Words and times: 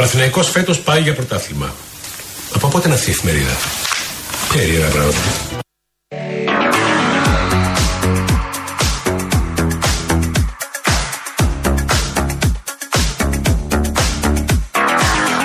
Παναθηναϊκός 0.00 0.50
φέτος 0.50 0.80
πάει 0.80 1.00
για 1.00 1.14
πρωτάθλημα. 1.14 1.74
Από 2.54 2.68
πότε 2.68 2.86
είναι 2.86 2.96
αυτή 2.96 3.10
η 3.10 3.12
εφημερίδα; 3.12 3.56
Περίεργα 4.52 4.88
πράγματα. 4.88 5.18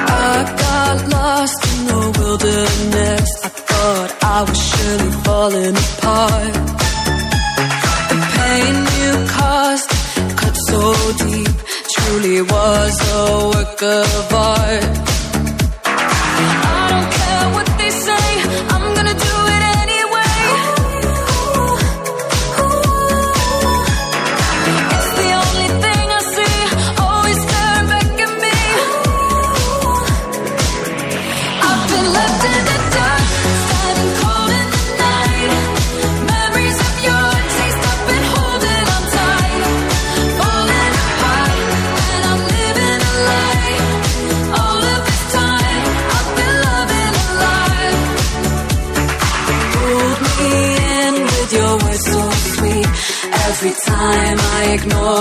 I 0.07 0.43
got 0.63 0.97
lost 1.15 1.61
in 1.71 1.79
the 1.89 2.01
wilderness. 2.19 3.29
I 3.43 3.49
thought 3.67 4.09
I 4.35 4.39
was 4.47 4.59
surely 4.69 5.11
falling 5.23 5.75
apart. 5.85 6.54
Work 13.75 14.05
of 14.05 14.33
art. 14.33 15.04
no 54.87 55.14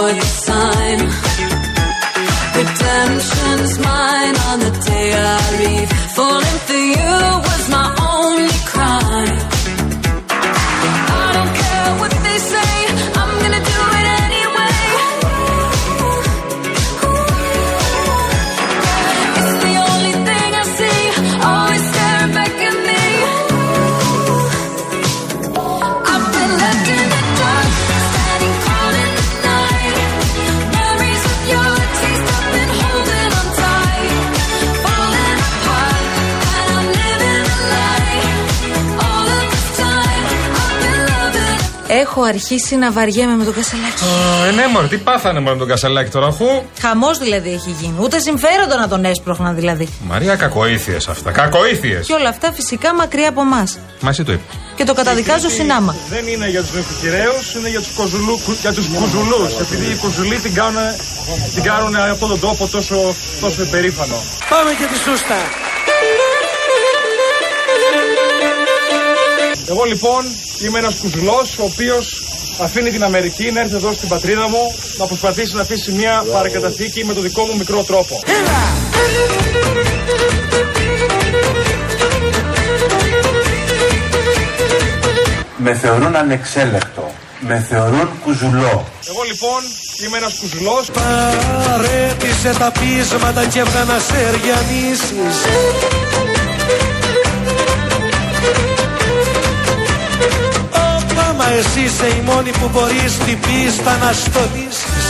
Έχω 42.16 42.26
αρχίσει 42.26 42.76
να 42.76 42.92
βαριέμαι 42.92 43.36
με 43.36 43.44
το 43.44 43.52
κασελάκι. 43.52 44.04
Ε, 44.48 44.50
ναι, 44.50 44.66
μωρέ, 44.72 44.86
τι 44.86 44.96
πάθανε 44.96 45.40
μόνο 45.40 45.56
τον 45.56 45.68
κασελάκι 45.68 46.10
τώρα, 46.10 46.26
αφού; 46.26 46.46
Χαμός 46.80 47.18
δηλαδή 47.18 47.50
έχει 47.52 47.70
γίνει. 47.80 47.94
Ούτε 48.00 48.18
συμφέροντα 48.18 48.76
να 48.76 48.88
τον 48.88 49.04
έσπροχναν 49.04 49.54
δηλαδή. 49.54 49.88
Μαρία, 50.06 50.36
κακοήθειες 50.36 51.08
αυτά. 51.08 51.30
Κακοήθειες. 51.30 52.06
Και 52.06 52.12
όλα 52.12 52.28
αυτά 52.28 52.52
φυσικά 52.52 52.94
μακριά 52.94 53.28
από 53.28 53.40
εμάς. 53.40 53.78
Μα 54.00 54.10
εσύ 54.10 54.24
το 54.24 54.32
είπες. 54.32 54.56
Και 54.76 54.84
το 54.84 54.94
καταδικάζω 54.94 55.48
συνάμα. 55.48 55.96
Δεν 56.08 56.26
είναι 56.26 56.48
για 56.48 56.60
τους 56.60 56.72
νοικοκυρέους, 56.74 57.54
είναι 57.54 57.68
για 57.68 57.80
τους, 57.80 57.92
κοζουλού, 57.96 58.40
για 58.60 58.72
τους 58.72 58.86
κουζουλούς. 58.86 59.60
Επειδή 59.60 59.92
οι 59.92 59.96
κουζουλοί 59.96 60.36
την 60.36 60.54
κάνουν, 60.54 60.82
την 61.54 61.62
κάνουν 61.62 61.96
αυτόν 61.96 62.28
τον 62.28 62.40
τόπο 62.40 62.68
τόσο, 62.68 62.96
τόσο 63.40 63.62
υπερήφανο. 63.62 64.16
Πάμε 64.48 64.70
και 64.78 64.86
τη 64.92 64.98
σούστα. 64.98 65.38
Εγώ 69.68 69.84
λοιπόν 69.84 70.24
είμαι 70.64 70.78
ένας 70.78 70.94
κουζουλός 70.94 71.58
ο 71.58 71.64
οποίος 71.64 72.22
αφήνει 72.60 72.90
την 72.90 73.04
Αμερική 73.04 73.50
να 73.50 73.60
έρθει 73.60 73.74
εδώ 73.74 73.92
στην 73.92 74.08
πατρίδα 74.08 74.48
μου 74.48 74.74
να 74.98 75.06
προσπαθήσει 75.06 75.54
να 75.54 75.60
αφήσει 75.60 75.92
μια 75.92 76.24
παρακαταθήκη 76.32 77.04
με 77.04 77.12
το 77.14 77.20
δικό 77.20 77.42
μου 77.44 77.56
μικρό 77.56 77.82
τρόπο. 77.84 78.18
Με 85.56 85.74
θεωρούν 85.74 86.16
ανεξέλεκτο. 86.16 87.12
Με 87.40 87.66
θεωρούν 87.68 88.08
κουζουλό. 88.24 88.86
Εγώ 89.08 89.22
λοιπόν 89.26 89.60
είμαι 90.06 90.16
ένας 90.16 90.34
κουζουλός 90.40 90.90
Παρέτησε 90.90 92.58
τα 92.58 92.72
πείσματα 92.72 93.46
και 93.46 93.58
έβγα 93.58 93.84
να 93.84 93.98
σε 93.98 94.16
μα 101.44 101.52
εσύ 101.52 101.80
είσαι 101.80 102.06
η 102.06 102.20
μόνη 102.24 102.50
που 102.50 102.68
μπορείς 102.72 103.18
την 103.18 103.38
πίστα 103.40 103.96
να 103.96 104.12
στολίσεις. 104.12 105.04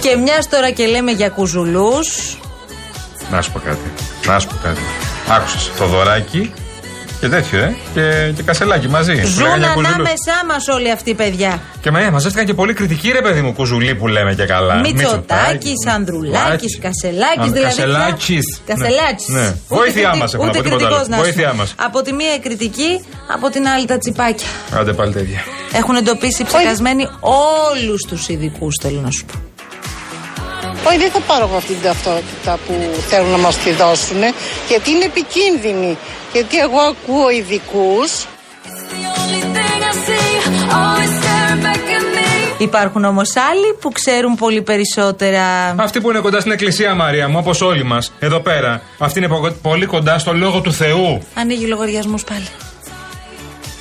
Και 0.00 0.16
μιας 0.16 0.48
τώρα 0.48 0.70
και 0.70 0.86
λέμε 0.86 1.10
για 1.10 1.28
κουζουλούς. 1.28 2.38
Να 3.30 3.42
σου 3.42 3.52
πω 3.52 3.58
κάτι. 3.58 3.92
Να 4.26 4.38
σου 4.38 4.48
πω 4.48 4.54
κάτι. 4.62 4.80
Άκουσες. 5.28 5.70
Θοδωράκι 5.76 6.52
και 7.20 7.28
τέτοιο, 7.28 7.58
ε. 7.58 7.76
Και, 7.94 8.32
και 8.36 8.42
κασελάκι 8.42 8.88
μαζί. 8.88 9.20
Που 9.20 9.26
Ζουν 9.26 9.42
λέγανε 9.42 9.64
για 9.64 9.72
κουζουλούς. 9.74 9.94
ανάμεσά 9.94 10.44
μας 10.48 10.68
όλοι 10.68 10.90
αυτοί 10.90 11.10
οι 11.10 11.14
παιδιά. 11.14 11.60
Και 11.80 11.90
με 11.90 12.10
μαζεύτηκαν 12.10 12.46
και 12.46 12.54
πολύ 12.54 12.72
κριτική, 12.72 13.10
ρε 13.10 13.20
παιδί 13.20 13.40
μου, 13.40 13.52
κουζουλή 13.52 13.94
που 13.94 14.06
λέμε 14.06 14.34
και 14.34 14.44
καλά. 14.44 14.74
Μητσοτάκης, 14.74 15.86
Ανδρουλάκης, 15.94 16.78
Κασελάκης. 16.78 17.50
Δηλαδή. 17.52 17.60
Κασελάκης. 17.76 18.60
Κασελάκης. 18.66 19.28
Ναι. 19.28 19.54
Βοήθειά 19.68 20.16
μας 20.16 20.34
έχουν 20.34 20.48
Ούτε 20.48 20.58
από 20.58 20.68
τίποτα 20.68 20.86
άλλο. 20.86 20.94
κριτικός 20.94 21.16
να 21.16 21.22
Βοήθειά 21.22 21.48
είσαι. 21.48 21.56
μας. 21.56 21.74
Από 21.76 22.02
τη 22.02 22.12
μία 22.12 22.34
η 22.34 22.38
κριτική, 22.38 23.04
από 23.34 23.50
την 23.50 23.66
άλλη 23.68 23.86
τα 23.86 23.98
τσιπάκια. 23.98 24.46
Άντε 24.78 24.92
πάλι 24.92 25.12
τέτοια. 25.12 25.40
Έχουν 25.72 25.94
εντοπίσει 25.96 26.44
ψεκασμένοι 26.44 27.08
όλους 27.20 28.00
τους 28.08 28.28
ειδικούς, 28.28 28.74
θέλω 28.82 29.00
να 29.00 29.10
σου 29.10 29.24
πω. 29.24 29.34
Όχι, 30.86 30.98
δεν 30.98 31.10
θα 31.10 31.20
πάρω 31.20 31.46
εγώ 31.46 31.56
αυτή 31.56 31.72
την 31.72 31.82
ταυτότητα 31.82 32.58
που 32.66 32.72
θέλουν 33.08 33.30
να 33.30 33.36
μας 33.38 33.56
τη 33.56 33.70
δώσουν, 33.70 34.20
γιατί 34.68 34.90
είναι 34.90 35.04
επικίνδυνη. 35.04 35.96
Γιατί 36.32 36.58
εγώ 36.58 36.78
ακούω 36.80 37.30
ειδικούς 37.30 38.10
The 38.66 38.98
only 39.20 39.42
thing 39.56 39.80
I 39.90 39.94
see, 40.06 40.30
always 40.78 41.10
staring 41.20 41.60
back 41.66 41.84
at 41.96 42.06
me. 42.16 42.54
Υπάρχουν 42.58 43.04
όμως 43.04 43.28
άλλοι 43.50 43.74
που 43.80 43.92
ξέρουν 43.92 44.34
πολύ 44.34 44.62
περισσότερα. 44.62 45.42
Αυτοί 45.78 46.00
που 46.00 46.10
είναι 46.10 46.18
κοντά 46.18 46.40
στην 46.40 46.52
εκκλησία, 46.52 46.94
Μαρία 46.94 47.28
μου, 47.28 47.36
όπως 47.38 47.60
όλοι 47.60 47.84
μας, 47.84 48.12
εδώ 48.18 48.40
πέρα. 48.40 48.82
Αυτοί 48.98 49.18
είναι 49.18 49.28
πο- 49.28 49.56
πολύ 49.62 49.86
κοντά 49.86 50.18
στο 50.18 50.32
λόγο 50.32 50.60
του 50.60 50.72
Θεού. 50.72 51.22
Ανοίγει 51.34 51.66
λογαριασμούς 51.66 52.24
πάλι. 52.24 52.46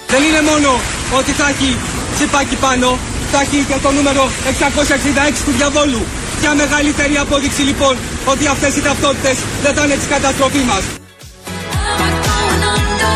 Δεν 0.08 0.24
είναι 0.24 0.42
μόνο 0.42 0.70
ότι 1.18 1.32
θα 1.32 1.48
έχει 1.50 1.78
τσιπάκι 2.16 2.56
πάνω, 2.56 2.98
θα 3.32 3.42
έχει 3.42 3.66
και 3.68 3.76
το 3.82 3.92
νούμερο 3.92 4.30
666 4.48 5.44
του 5.46 5.52
διαβόλου. 5.52 6.02
Ποια 6.45 6.56
μεγαλύτερη 6.56 7.17
απόδειξη 7.17 7.61
λοιπόν 7.61 7.97
ότι 8.25 8.47
αυτές 8.47 8.75
οι 8.75 8.81
ταυτότητες 8.81 9.38
δεν 9.61 9.73
θα 9.73 9.83
είναι 9.85 9.95
της 9.95 10.07
καταστροφή 10.07 10.57
μας. 10.57 10.79
Am 10.79 12.01
I 12.01 12.11
going 12.28 12.63
under? 12.75 13.16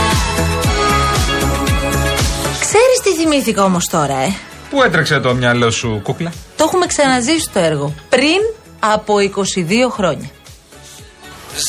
Ξέρεις 2.59 2.99
τι 3.03 3.15
θυμήθηκα 3.15 3.63
όμως 3.63 3.85
τώρα, 3.85 4.17
ε; 4.17 4.35
Πού 4.69 4.83
έτρεξε 4.83 5.19
το 5.19 5.33
μυαλό 5.33 5.71
σου, 5.71 5.99
κούκλα; 6.03 6.31
Το 6.57 6.63
έχουμε 6.63 6.85
ξαναζήσει 6.85 7.49
το 7.53 7.59
έργο. 7.59 7.93
Πριν 8.09 8.39
από 8.79 9.15
22 9.17 9.89
χρόνια. 9.89 10.29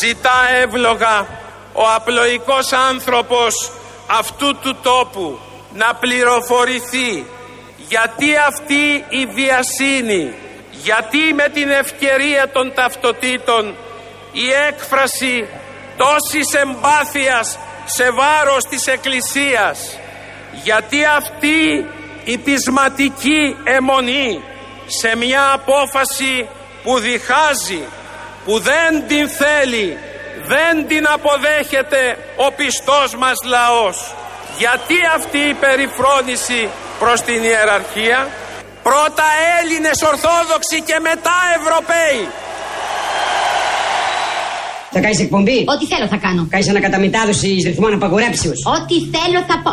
Ζητά 0.00 0.38
εύλογα 0.62 1.26
ο 1.72 1.82
απλοϊκός 1.96 2.72
άνθρωπος 2.72 3.72
αυτού 4.06 4.56
του 4.62 4.76
τόπου 4.82 5.38
να 5.74 5.94
πληροφορηθεί 5.94 7.26
γιατί 7.88 8.36
αυτή 8.48 9.04
η 9.08 9.26
βιασύνη, 9.34 10.34
γιατί 10.82 11.34
με 11.34 11.48
την 11.48 11.70
ευκαιρία 11.70 12.48
των 12.52 12.74
ταυτοτήτων 12.74 13.74
η 14.32 14.50
έκφραση 14.68 15.48
τόσης 15.96 16.54
εμπάθειας 16.54 17.58
σε 17.84 18.10
βάρος 18.10 18.64
της 18.64 18.86
Εκκλησίας, 18.86 19.98
γιατί 20.62 21.04
αυτή 21.04 21.86
η 22.24 22.38
πεισματική 22.38 23.56
αιμονή 23.64 24.42
σε 24.86 25.16
μια 25.16 25.52
απόφαση 25.52 26.48
που 26.82 26.98
διχάζει 26.98 27.84
που 28.44 28.58
δεν 28.58 29.06
την 29.08 29.28
θέλει, 29.28 29.98
δεν 30.46 30.86
την 30.86 31.06
αποδέχεται 31.08 32.18
ο 32.36 32.52
πιστός 32.52 33.14
μας 33.14 33.38
λαός. 33.44 34.14
Γιατί 34.58 34.94
αυτή 35.14 35.38
η 35.38 35.54
περιφρόνηση 35.54 36.68
προς 36.98 37.20
την 37.20 37.42
ιεραρχία, 37.42 38.28
Πρώτα 38.82 39.26
Έλληνες 39.60 39.98
Ορθόδοξοι 40.10 40.76
και 40.88 40.96
μετά 41.08 41.36
Ευρωπαίοι. 41.58 42.20
Θα 44.90 45.00
κάνεις 45.00 45.20
εκπομπή; 45.20 45.64
Ό,τι 45.74 45.86
θέλω 45.86 46.06
θα 46.06 46.16
κάνω. 46.16 46.46
Κάνεις 46.50 46.68
ανακαταμετάδοση 46.68 47.48
ρυθμών 47.66 47.92
απαγορέψεω. 47.92 48.52
Ό,τι 48.76 48.94
θέλω 49.14 49.40
θα 49.48 49.56
πω. 49.64 49.72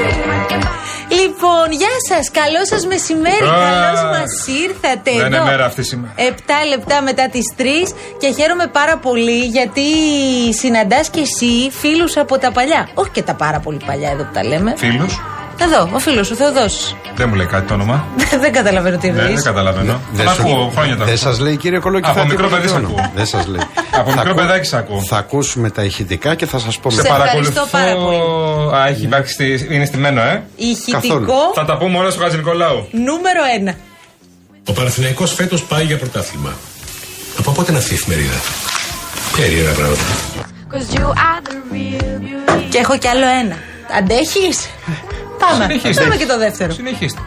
Λοιπόν, 1.21 1.71
γεια 1.71 1.95
σας. 2.09 2.31
Καλό 2.31 2.65
σας 2.65 2.85
μεσημέρι. 2.85 3.45
Α, 3.45 3.53
Καλώς 3.67 4.01
μας 4.13 4.31
ήρθατε. 4.67 5.11
δεν 5.17 5.25
είναι 5.25 5.35
εδώ. 5.35 5.45
μέρα 5.45 5.65
αυτή 5.65 5.83
σήμερα. 5.83 6.13
7 6.17 6.65
λεπτά 6.69 7.01
μετά 7.01 7.29
τις 7.29 7.53
3 7.57 7.93
και 8.17 8.31
χαίρομαι 8.31 8.67
πάρα 8.67 8.97
πολύ 8.97 9.39
γιατί 9.45 9.81
συναντάς 10.53 11.09
και 11.09 11.19
εσύ 11.19 11.71
φίλους 11.71 12.17
από 12.17 12.37
τα 12.37 12.51
παλιά. 12.51 12.89
Όχι 12.93 13.09
και 13.11 13.21
τα 13.21 13.33
πάρα 13.33 13.59
πολύ 13.59 13.79
παλιά 13.85 14.09
εδώ 14.09 14.23
που 14.23 14.33
τα 14.33 14.43
λέμε. 14.43 14.73
Φίλους. 14.77 15.19
Εδώ, 15.63 15.89
ο 15.93 15.99
φίλος 15.99 16.31
ο 16.31 16.35
Θεοδόση. 16.35 16.95
Δεν 17.15 17.29
μου 17.29 17.35
λέει 17.35 17.45
κάτι 17.45 17.67
το 17.67 17.73
όνομα. 17.73 18.05
δεν 18.41 18.53
καταλαβαίνω 18.53 18.97
τι 18.97 19.09
Ναι, 19.11 19.19
εννοείς. 19.19 19.33
δεν 19.35 19.43
καταλαβαίνω. 19.43 19.99
Δεν 20.11 20.25
Τα 20.25 20.33
σου- 20.33 20.41
ακούω 20.41 20.71
χρόνια 20.75 20.97
τα 20.97 21.05
Δεν 21.05 21.13
ακούω. 21.13 21.31
σας 21.31 21.39
λέει 21.39 21.57
κύριε 21.57 21.79
Κολοκυθά. 21.79 22.11
Από 22.11 22.21
τι 22.21 22.27
μικρό 22.27 22.47
παιδί 22.47 22.67
σ' 22.67 22.71
όνομα. 22.71 22.87
ακούω. 22.87 23.11
Δεν 23.15 23.25
σας 23.25 23.45
λέει. 23.47 23.61
Από 23.99 24.09
Θα 24.09 24.15
μικρό 24.15 24.21
ακού- 24.31 24.35
παιδάκι 24.41 24.67
σ' 24.67 24.73
ακούω. 24.73 25.01
Θα 25.03 25.17
ακούσουμε 25.17 25.69
τα 25.69 25.83
ηχητικά 25.83 26.35
και 26.35 26.45
θα 26.45 26.59
σας 26.59 26.79
πω 26.79 26.89
Σε 26.89 27.01
μετά. 27.01 27.15
ευχαριστώ 27.23 27.67
πάρα 27.71 27.95
πολύ. 27.95 28.17
Α, 28.75 28.87
έχει 28.87 29.03
υπάρξει. 29.03 29.33
στη- 29.33 29.67
Είναι 29.69 29.85
στημένο, 29.85 30.21
ε. 30.21 30.43
Ηχητικό 30.55 31.51
Θα 31.53 31.65
τα 31.65 31.77
πούμε 31.77 31.97
όλα 31.97 32.09
στο 32.09 32.21
Χατζη 32.21 32.37
Νικολάου. 32.37 32.87
νούμερο 32.91 33.41
1. 33.71 33.75
Ο 34.65 34.71
Παναθηναϊκός 34.73 35.33
φέτος 35.33 35.63
πάει 35.63 35.83
για 35.83 35.97
πρωτάθλημα. 35.97 36.53
Από 37.39 37.51
πότε 37.51 37.71
είναι 37.71 37.79
αυτή 37.79 37.91
η 37.93 37.95
εφημερίδα; 37.95 38.35
Περίεργα 39.37 39.71
πράγματα. 39.71 40.01
Και 42.69 42.77
έχω 42.77 42.97
κι 42.97 43.07
άλλο 43.07 43.25
ένα. 43.43 43.55
Αντέχεις; 43.97 44.69
Πάμε. 45.43 45.63
Συνεχίστε. 45.63 46.03
Πάμε 46.03 46.15
και 46.15 46.25
το 46.25 46.37
δεύτερο. 46.37 46.71
Συνεχίστε. 46.73 47.21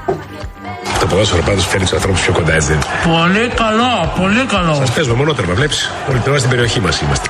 Το 1.01 1.07
ποδόσφαιρο 1.07 1.43
πάντως 1.43 1.67
φέρνει 1.67 1.85
τους 1.85 1.95
ανθρώπους 1.95 2.21
πιο 2.21 2.33
κοντά, 2.33 2.53
έτσι 2.55 2.69
δεν 2.69 2.77
είναι; 2.77 3.17
Πολύ 3.17 3.49
καλό, 3.55 4.13
πολύ 4.21 4.45
καλό. 4.45 4.75
Σας 4.75 4.91
παίζουμε 4.91 5.17
μονότερμα, 5.17 5.55
βλέπεις; 5.55 5.91
Όλη 6.09 6.19
την 6.19 6.31
ώρα 6.31 6.39
στην 6.39 6.51
περιοχή 6.51 6.81
μας 6.81 7.01
είμαστε. 7.01 7.29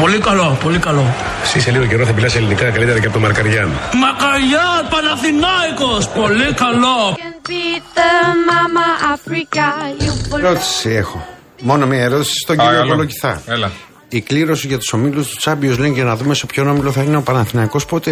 Πολύ 0.00 0.18
καλό, 0.18 0.58
πολύ 0.62 0.78
καλό. 0.78 1.14
Εσύ 1.42 1.60
σε 1.60 1.70
λίγο 1.70 1.84
καιρό 1.86 2.04
θα 2.04 2.12
μιλάς 2.12 2.36
ελληνικά 2.36 2.70
καλύτερα 2.70 2.98
και 2.98 3.04
από 3.04 3.14
τον 3.14 3.22
Μαρκαριάν. 3.22 3.70
Μακαριά, 4.04 4.66
Παναθηνάικος, 4.90 6.08
πολύ 6.08 6.54
καλό. 6.54 7.16
Ερώτηση 10.38 10.90
έχω. 10.90 11.26
Μόνο 11.60 11.86
μία 11.86 12.02
ερώτηση 12.02 12.34
στον 12.44 12.56
κύριο 12.56 12.70
Παρακαλώ. 12.70 12.94
Κολοκυθά. 12.94 13.42
Έλα. 13.46 13.70
Η 14.10 14.20
κλήρωση 14.20 14.66
για 14.66 14.78
τους 14.78 14.92
ομίλους 14.92 15.28
του 15.28 15.36
Champions 15.40 15.78
League 15.80 15.92
για 15.92 16.04
να 16.04 16.16
δούμε 16.16 16.34
σε 16.34 16.46
ποιον 16.46 16.68
όμιλο 16.68 16.92
θα 16.92 17.02
είναι 17.02 17.16
ο 17.16 17.22
Παναθηναϊκός 17.22 17.84
πότε 17.86 18.10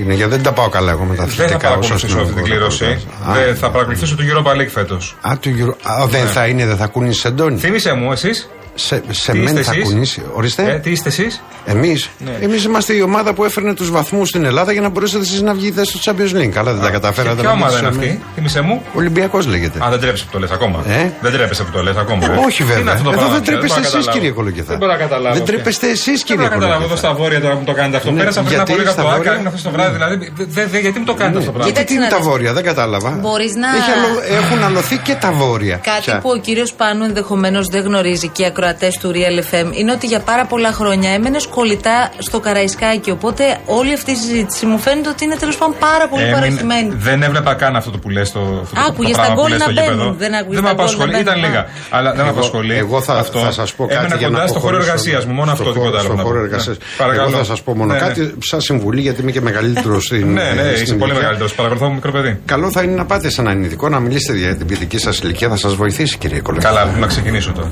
είναι. 0.00 0.14
Γιατί 0.14 0.30
δεν 0.30 0.42
τα 0.42 0.52
πάω 0.52 0.68
καλά 0.68 0.90
εγώ 0.90 1.04
με 1.04 1.14
τα 1.14 1.24
Δεν 1.24 1.34
θα 1.34 1.44
αθλητικά. 1.44 1.68
όσο 1.68 1.78
παρακολουθήσω 1.78 1.94
αυτή 1.94 2.06
την 2.06 2.42
αστυνομικό 2.42 2.46
κλήρωση. 2.46 2.84
ρεπορτάζ. 2.84 3.38
Α, 3.38 3.44
Δεν 3.44 3.56
θα 3.56 3.70
παρακολουθήσω 3.70 4.16
τον 4.16 4.26
Europa 4.30 4.56
League 4.60 4.68
φέτος. 4.68 5.16
Α, 5.20 5.38
του 5.40 5.50
Euro- 5.58 5.76
Α, 5.90 6.06
δεν 6.06 6.26
θα 6.26 6.46
είναι, 6.46 6.66
δεν 6.66 6.76
θα 6.76 6.86
κουνήσει 6.86 7.20
σεντόνι. 7.20 7.58
Θύμησε 7.58 7.92
μου, 7.92 8.12
εσείς; 8.12 8.50
Σε, 8.74 9.02
σε 9.10 9.32
Τι 9.32 9.38
μεν 9.38 9.46
είστε 9.46 9.62
θα 9.62 9.72
εσείς; 9.72 9.84
κουνήσει. 9.84 10.22
Ορίστε. 10.34 10.62
Ε, 10.72 10.78
τι 10.78 10.90
είστε 10.90 11.08
εσείς; 11.08 11.42
Εμείς 11.64 12.10
Ναι. 12.18 12.38
εμείς 12.40 12.64
είμαστε 12.64 12.92
η 12.92 13.00
ομάδα 13.00 13.32
που 13.34 13.44
έφερνε 13.44 13.74
τους 13.74 13.90
βαθμούς 13.90 14.28
στην 14.28 14.44
Ελλάδα 14.44 14.72
για 14.72 14.80
να 14.80 14.88
μπορέσετε 14.88 15.22
εσείς 15.22 15.40
να 15.42 15.54
βγείτε 15.54 15.84
στο 15.84 15.98
Champions 16.04 16.36
League. 16.36 16.46
Καλά, 16.48 16.72
δεν 16.72 16.82
τα 16.82 16.90
καταφέρατε 16.90 17.40
Ποια 17.40 17.48
να 17.48 17.54
ομάδα 17.54 17.78
είναι 17.78 17.88
βγείτε 17.88 18.04
στο- 18.04 18.12
αυτή, 18.14 18.24
θύμησε 18.34 18.60
μου. 18.60 18.82
Ολυμπιακός 18.94 19.46
λέγεται. 19.46 19.78
Α, 19.84 19.90
δεν 19.90 20.00
τρέπεσαι 20.00 20.24
που 20.24 20.30
το 20.32 20.38
λες 20.38 20.50
ακόμα. 20.50 20.84
Ε; 20.88 21.10
Δεν 21.20 21.32
τρέπεσαι 21.32 21.62
που 21.64 21.70
το 21.70 21.82
λες 21.82 21.96
ακόμα. 21.96 22.24
ε. 22.24 22.36
Όχι 22.46 22.56
Τι 22.56 22.62
είναι 22.62 22.72
βέβαια. 22.74 22.92
αυτό 22.92 23.04
το 23.04 23.10
Εδώ 23.10 23.18
πράγμα, 23.18 23.34
δεν 23.34 23.44
τρέπεστε 23.44 23.66
μπορώ 23.68 23.80
να 23.80 23.86
εσείς 23.86 23.92
καταλάβω. 23.92 24.12
κύριε 24.18 24.30
Κολοκυθά. 24.30 24.64
Δεν 24.72 24.78
μπορώ 24.78 24.92
να 24.92 24.98
καταλάβω. 24.98 25.34
Δεν 25.36 25.42
πια. 25.44 25.52
τρέπεστε 25.54 25.86
εσείς 25.96 26.04
Δεν 26.04 26.14
κύριε 26.28 26.36
μπορώ 26.42 26.48
να 26.48 26.54
καταλάβω 26.54 26.84
εδώ 26.84 26.94
Κολοκυθά. 26.94 27.08
στα 27.08 27.10
βόρεια 27.20 27.40
τώρα 27.44 27.54
που 27.58 27.64
το 27.70 27.74
κάνετε 27.80 27.96
αυτό. 28.00 28.10
Ναι, 28.10 28.18
Πέρασα 28.20 28.40
πριν 28.42 28.52
γιατί 28.56 28.70
από 28.72 28.80
λίγα 28.80 28.92
στα 28.96 29.02
το 29.02 29.08
Άκα, 29.08 29.16
βόρεια- 29.16 29.34
ήμουν 29.34 29.46
αυτό 29.52 29.62
το 29.68 29.70
βράδυ. 29.76 29.92
Δηλαδή, 29.98 30.14
δε- 30.56 30.66
δε- 30.72 30.80
γιατί 30.86 30.98
μου 31.00 31.06
το 31.12 31.14
κάνετε 31.20 31.38
αυτό 31.40 31.50
το 31.50 31.56
πράγμα; 31.56 31.72
Γιατί 31.72 31.82
τι 31.88 31.92
είναι 31.96 32.04
να 32.08 32.10
τα 32.14 32.16
δεις. 32.20 32.26
βόρεια, 32.28 32.50
δεν 32.58 32.64
κατάλαβα. 32.70 33.10
Μπορείς 33.26 33.52
να- 33.62 33.72
Έχει 33.80 33.92
αλω- 33.96 34.22
Έχουν 34.40 34.58
αλωθεί 34.68 34.96
και 35.06 35.14
τα 35.24 35.30
βόρεια. 35.42 35.76
Κάτι 35.90 36.00
Ποια; 36.06 36.18
που 36.22 36.30
ο 36.36 36.38
κύριος 36.46 36.70
Πάνου 36.80 37.04
ενδεχομένως 37.10 37.64
δεν 37.74 37.82
γνωρίζει 37.88 38.28
και 38.36 38.42
οι 38.42 38.46
ακροατές 38.64 38.98
του 38.98 39.12
Real 39.14 39.54
FM 39.54 39.68
είναι 39.78 39.92
ότι 39.92 40.06
για 40.06 40.20
πάρα 40.20 40.44
πολλά 40.46 40.72
χρόνια 40.72 41.10
έμενε 41.10 41.38
κολλητά 41.50 42.10
στο 42.18 42.40
Καραϊσκάκι. 42.40 43.10
Οπότε 43.10 43.44
όλη 43.66 43.92
αυτή 43.92 44.10
η 44.10 44.14
συζήτηση 44.14 44.66
μου 44.66 44.78
φαίνεται 44.78 45.08
ότι 45.08 45.24
είναι 45.24 45.36
τέλος 45.36 45.56
πάντων 45.56 45.74
πάρα 45.78 46.08
πολύ 46.08 46.22
Έμεινε- 46.22 46.40
παροχημένη. 46.40 46.94
Δεν 46.96 47.22
έβλεπα 47.22 47.54
καν 47.54 47.76
αυτό 47.76 47.90
το 47.90 47.98
που 47.98 48.08
λες 48.10 48.28
στο 48.28 48.40
αυτό 48.62 48.74
το- 48.74 48.80
Άκουγες 48.88 49.10
το 49.16 49.16
τα 49.16 49.22
πράγμα 49.22 49.34
που 49.34 49.40
γκολ 49.40 49.50
λες 49.50 49.58
να 49.58 49.64
στο 49.64 49.74
μπαίνουν, 49.74 49.92
γήπεδο. 49.98 50.14
δεν 50.22 50.34
άκουγες 50.34 50.60
Δεν 50.60 50.64
τα 50.64 50.68
με 50.68 50.74
γκολ 50.74 50.76
να 50.76 50.82
απασχολεί. 50.82 51.10
μπαίνουν. 51.10 51.26
Ήταν 51.26 51.36
Α. 51.44 51.46
λίγα. 51.46 51.62
Αλλά 51.96 52.08
δεν 52.16 52.24
με 52.24 52.30
Εγώ- 52.30 52.38
απασχολεί. 52.38 52.74
Εγώ 52.84 52.96
θα, 53.06 53.14
αυτό. 53.24 53.38
θα 53.38 53.52
σας 53.60 53.68
πω 53.76 53.82
κάτι 53.86 53.98
Έμενα 53.98 54.16
για 54.16 54.28
κοντά 54.28 54.40
να 54.40 54.46
στο 54.46 54.58
χώρο 54.58 54.76
προχωρήσω 54.76 54.90
εργασίας 54.90 55.22
μου. 55.26 55.34
Μόνο 55.40 55.50
αυτό, 55.54 55.64
στο 55.64 55.72
τίποτα 55.72 55.90
χώρο- 55.90 56.00
άλλο. 56.00 56.08
Στο 56.08 56.16
να 56.16 56.22
πω. 56.22 56.28
χώρο 56.28 56.38
Ναι. 56.40 56.46
εργασίας. 56.48 56.76
Παρακαλώ. 57.02 57.28
Εγώ 57.28 57.36
θα 57.38 57.44
σας 57.44 57.60
πω 57.62 57.70
μόνο 57.80 57.92
Ναι, 57.92 57.98
ναι. 58.00 58.06
κάτι, 58.06 58.22
σαν 58.50 58.60
συμβουλή, 58.68 59.00
γιατί 59.06 59.18
είμαι 59.22 59.30
και 59.36 59.40
μεγαλύτερος 59.48 60.04
στην. 60.04 60.26
Ναι, 60.32 60.42
ναι, 60.42 60.62
στην 60.62 60.82
είσαι 60.82 60.84
πολύ 60.84 60.96
ηλικία. 61.02 61.14
μεγαλύτερος. 61.20 61.52
Παρακολουθώ 61.54 61.86
από 61.86 61.94
μικρό 61.98 62.10
παιδί. 62.16 62.32
Καλό 62.52 62.70
θα 62.70 62.80
είναι 62.82 62.94
να 63.02 63.04
πάτε 63.10 63.28
σε 63.30 63.40
έναν 63.40 63.62
ειδικό 63.64 63.88
να 63.88 63.98
μιλήσετε 64.00 64.38
για 64.38 64.56
την 64.56 64.66
παιδική 64.66 64.98
σας 64.98 65.18
ηλικία, 65.18 65.48
θα 65.48 65.56
σας 65.56 65.74
βοηθήσει 65.74 66.18
κύριε 66.18 66.40
Κολοκυθά. 66.40 66.68
Καλά, 66.68 66.84
να 66.98 67.06
ξεκινήσω 67.06 67.52
τώρα. 67.52 67.70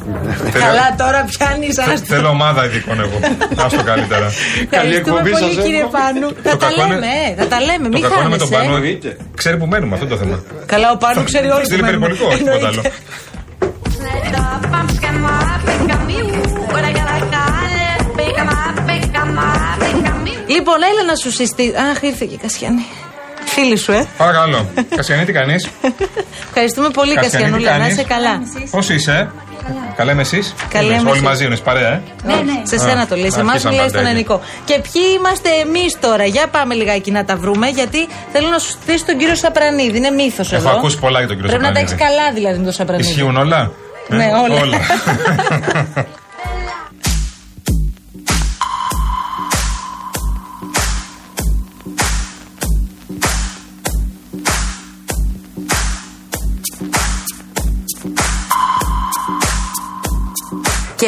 Καλά, 0.78 0.94
τώρα 1.02 1.19
πιάνεις 1.32 1.75
Θε- 1.75 2.06
Θέλω 2.12 2.28
ομάδα 2.28 2.60
ειδικών 2.66 3.00
εγώ. 3.04 3.19
Άστο 3.64 3.82
καλύτερα. 3.90 4.26
Ευχαριστούμε 4.70 5.20
πολύ, 5.34 5.54
κύριε 5.64 5.84
Πάνου. 5.96 6.28
Θα 6.42 6.56
τα 6.56 6.66
κακό 6.66 6.75
είναι- 6.84 6.94
λέμε, 6.94 7.06
ε, 7.28 7.34
θα 7.40 7.46
τα 7.52 7.58
λέμε. 7.69 7.84
Το 7.88 7.93
Μην 7.94 8.03
κακό 8.03 8.20
είναι 8.20 8.29
με 8.29 8.38
τον 8.44 8.48
Πάνο. 8.55 8.72
χάνεσαι. 8.72 9.17
Ξέρει 9.41 9.56
που 9.60 9.67
μένουμε, 9.72 9.93
αυτό 9.94 10.05
είναι 10.06 10.14
το 10.14 10.20
θέμα. 10.22 10.36
Καλά, 10.72 10.88
ο 10.91 10.96
Πάνου 11.03 11.22
ξέρει 11.31 11.48
όλοι 11.56 11.64
Στείλει 11.64 11.81
που 11.81 11.86
μένουμε. 11.86 12.06
περιπολικό, 12.06 12.34
όχι 12.34 12.43
τίποτα 12.44 12.67
άλλο. 12.70 12.82
Εννοείται. 12.82 12.93
Λοιπόν, 20.55 20.76
έλα 20.91 21.03
να 21.10 21.14
σου 21.22 21.31
συστήσω. 21.32 21.72
Αχ, 21.91 22.03
ήρθε 22.03 22.24
και 22.26 22.34
η 22.34 22.38
Κασιανή. 22.43 22.86
Φίλη 23.60 23.77
σου, 23.77 23.93
ε. 23.93 24.06
Παρακαλώ. 24.17 24.69
Κασιανή, 24.96 25.24
τι 25.24 25.32
κάνει. 25.32 25.55
Ευχαριστούμε 26.48 26.88
πολύ, 26.91 27.15
Κασιανούλα. 27.15 27.79
Να 27.79 27.86
είσαι 27.86 28.03
καλά. 28.03 28.43
Πώς 28.70 28.88
είσαι. 28.88 29.31
Καλά 29.96 30.12
είμαι 30.12 30.20
εσείς; 30.20 30.55
Καλά 30.69 30.94
είμαι 30.94 31.08
Όλοι 31.10 31.19
εσύ. 31.19 31.27
μαζί 31.27 31.44
είναι 31.44 31.56
παρέα, 31.56 31.88
ε; 31.93 32.03
Ναι, 32.24 32.34
ναι. 32.34 32.60
Σε 32.62 32.79
σένα 32.79 33.06
το 33.06 33.17
λέει. 33.17 33.31
Σε 33.31 33.41
εμά 33.41 33.50
Αρχίσαμε 33.50 33.74
μιλάει 33.74 33.88
στον 33.88 34.03
παντέλη. 34.03 34.06
ελληνικό. 34.08 34.41
Και 34.65 34.74
ποιοι 34.93 35.03
είμαστε 35.19 35.48
εμείς 35.67 35.96
τώρα; 36.00 36.24
Για 36.24 36.46
πάμε 36.46 36.74
λιγάκι 36.74 37.10
να 37.10 37.24
τα 37.24 37.36
βρούμε, 37.36 37.67
γιατί 37.69 38.08
θέλω 38.32 38.48
να 38.48 38.58
σου 38.58 38.69
στήσει 38.70 39.05
τον 39.05 39.19
κύριο 39.19 39.34
Σαπρανίδη. 39.34 39.96
Είναι 39.96 40.10
μύθος 40.10 40.53
εδώ. 40.53 40.69
Έχω 40.69 40.79
ακούσει 40.79 40.98
πολλά 40.98 41.19
για 41.19 41.29
τον 41.29 41.36
κύριο 41.36 41.50
Πρέπει 41.50 41.65
να 41.67 41.72
τα 41.72 41.79
έχεις 41.79 41.91
Σαπρανίδη. 41.91 42.17
καλά 42.19 42.32
δηλαδή 42.34 42.58
με 42.58 42.65
τον 42.65 42.72
Σαπρανίδη. 42.72 43.08
Ισχύουν 43.08 43.36
όλα; 43.36 43.70
Ε, 44.10 44.15
Ναι, 44.17 44.27
όλα. 44.62 44.79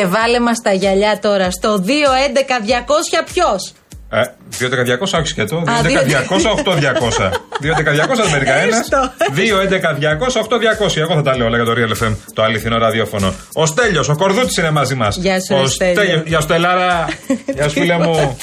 Και 0.00 0.06
βάλε 0.06 0.40
μας 0.40 0.58
τα 0.62 0.72
γυαλιά 0.72 1.18
τώρα 1.22 1.50
στο 1.50 1.84
211-200 1.86 3.24
ποιος; 3.32 3.72
Ε, 4.12 4.22
2-10-200, 4.58 5.18
όχι 5.18 5.26
σκέτο. 5.26 5.62
2-10-200-8-200. 5.66 7.30
2-10-200 7.60 8.22
δεν 8.22 8.30
παίρνει 8.30 8.44
κανένα. 8.44 8.76
Έστω. 8.76 9.12
2-11-200-8-200. 9.34 11.00
Εγώ 11.00 11.14
θα 11.14 11.22
τα 11.22 11.36
λέω 11.36 11.46
όλα 11.46 11.56
για 11.56 11.64
το 11.66 11.72
Real 11.76 12.04
FM, 12.04 12.14
το 12.34 12.42
αληθινό 12.42 12.78
ραδιόφωνο. 12.78 13.34
Ο 13.54 13.66
Στέλιος, 13.66 14.08
ο 14.08 14.16
Κορδούτης 14.16 14.56
είναι 14.56 14.70
μαζί 14.70 14.94
μας. 14.94 15.16
Γεια 15.16 15.40
σου, 15.40 15.54
ο 15.56 15.60
ρε 15.60 15.68
Στέλιο. 15.68 15.94
Στέλιος- 16.02 16.26
Γεια 16.26 16.38
σου, 16.38 16.42
Στελάρα. 16.44 17.08
Γεια 17.54 17.62
σου, 17.68 17.70
φίλε 17.70 17.98
μου. 17.98 18.36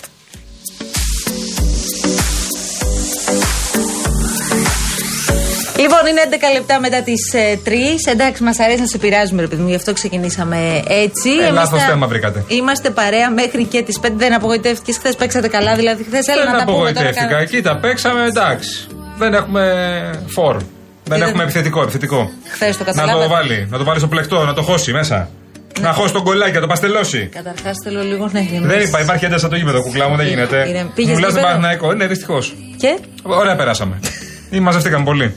Λοιπόν, 5.80 6.00
είναι 6.10 6.22
11 6.30 6.54
λεπτά 6.54 6.80
μετά 6.80 7.02
τις 7.02 7.22
3. 7.64 8.10
Εντάξει, 8.12 8.44
μας 8.44 8.60
αρέσει 8.60 8.80
να 8.80 8.86
σε 8.88 8.98
πειράζουμε, 8.98 9.42
ρε 9.42 9.48
παιδί 9.48 9.62
μου, 9.62 9.68
γι' 9.70 9.76
αυτό 9.76 9.94
ξεκινήσαμε 9.94 10.84
έτσι. 10.88 11.30
Ε, 11.30 11.44
Εμείς 11.44 11.52
λάθος 11.52 11.80
θα- 11.82 11.88
θέμα 11.88 12.08
βρήκατε. 12.08 12.44
Είμαστε 12.48 12.90
παρέα 12.90 13.32
μέχρι 13.32 13.64
και 13.64 13.82
τις 13.82 14.00
5. 14.00 14.18
Δεν 14.18 14.34
απογοητεύτηκες 14.34 14.98
χθες, 14.98 15.16
παίξατε 15.16 15.48
καλά. 15.48 15.76
Δηλαδή, 15.76 16.04
χθες 16.04 16.28
έλα 16.28 16.44
Δεν 16.44 16.52
να 16.52 16.58
τα 16.58 16.64
πούμε 16.64 16.78
τώρα. 16.78 16.90
απογοητεύτηκα. 16.90 17.28
καλά. 17.28 17.42
Εκεί 17.42 17.62
τα 17.62 17.78
παίξαμε, 17.78 18.26
εντάξει. 18.26 18.88
Δεν 19.18 19.34
έχουμε 19.34 19.64
φόρ. 20.28 20.56
Δεν 20.58 21.20
δεν- 21.20 21.28
έχουμε 21.28 21.44
επιθετικό. 21.44 21.82
επιθετικό. 21.82 22.32
Χθες 22.54 22.78
το 22.78 22.84
Να 22.84 22.92
καταλάβατε. 22.92 23.24
το 23.28 23.30
βάλει, 23.34 23.68
να 23.72 23.78
το 23.78 23.84
βάλει 23.84 24.00
στο 24.00 24.08
πλεκτό, 24.08 24.46
να 24.46 24.54
το 24.54 24.62
χώσει 24.62 24.92
μέσα. 24.92 25.30
Ναι. 25.80 25.88
Να 25.88 25.94
χώσει 25.94 26.14
τον 26.14 26.24
κολλάκι, 26.24 26.54
να 26.54 26.60
το 26.62 26.68
παστελώσει. 26.68 27.30
Καταρχάς 27.34 27.76
θέλω 27.84 28.02
λίγο 28.04 28.30
να 28.32 28.40
ηρεμήσεις. 28.40 28.68
Δεν 28.78 28.80
είπα, 28.88 29.02
υπάρχει 29.02 29.26
ένταση 29.26 29.46
στο 29.46 29.56
γήπεδο, 29.56 29.82
κουκλά 29.82 30.10
μου, 30.10 30.16
δεν 30.16 30.26
Είναι- 30.26 30.36
γίνεται. 30.36 30.66
είναι- 30.70 30.86
πήγες 30.96 31.12
Μου 31.14 31.20
λε 31.20 31.28
γήπεδο; 31.28 31.46
Παναθηναϊκό. 31.46 31.94
Ναι, 31.94 32.08
δυστυχώς. 32.08 32.56
Και; 32.78 32.98
Ωραία, 33.24 33.56
περάσαμε. 33.56 34.00
Ή 34.50 34.60
μαζευτήκαμε 34.60 35.04
πολύ. 35.04 35.36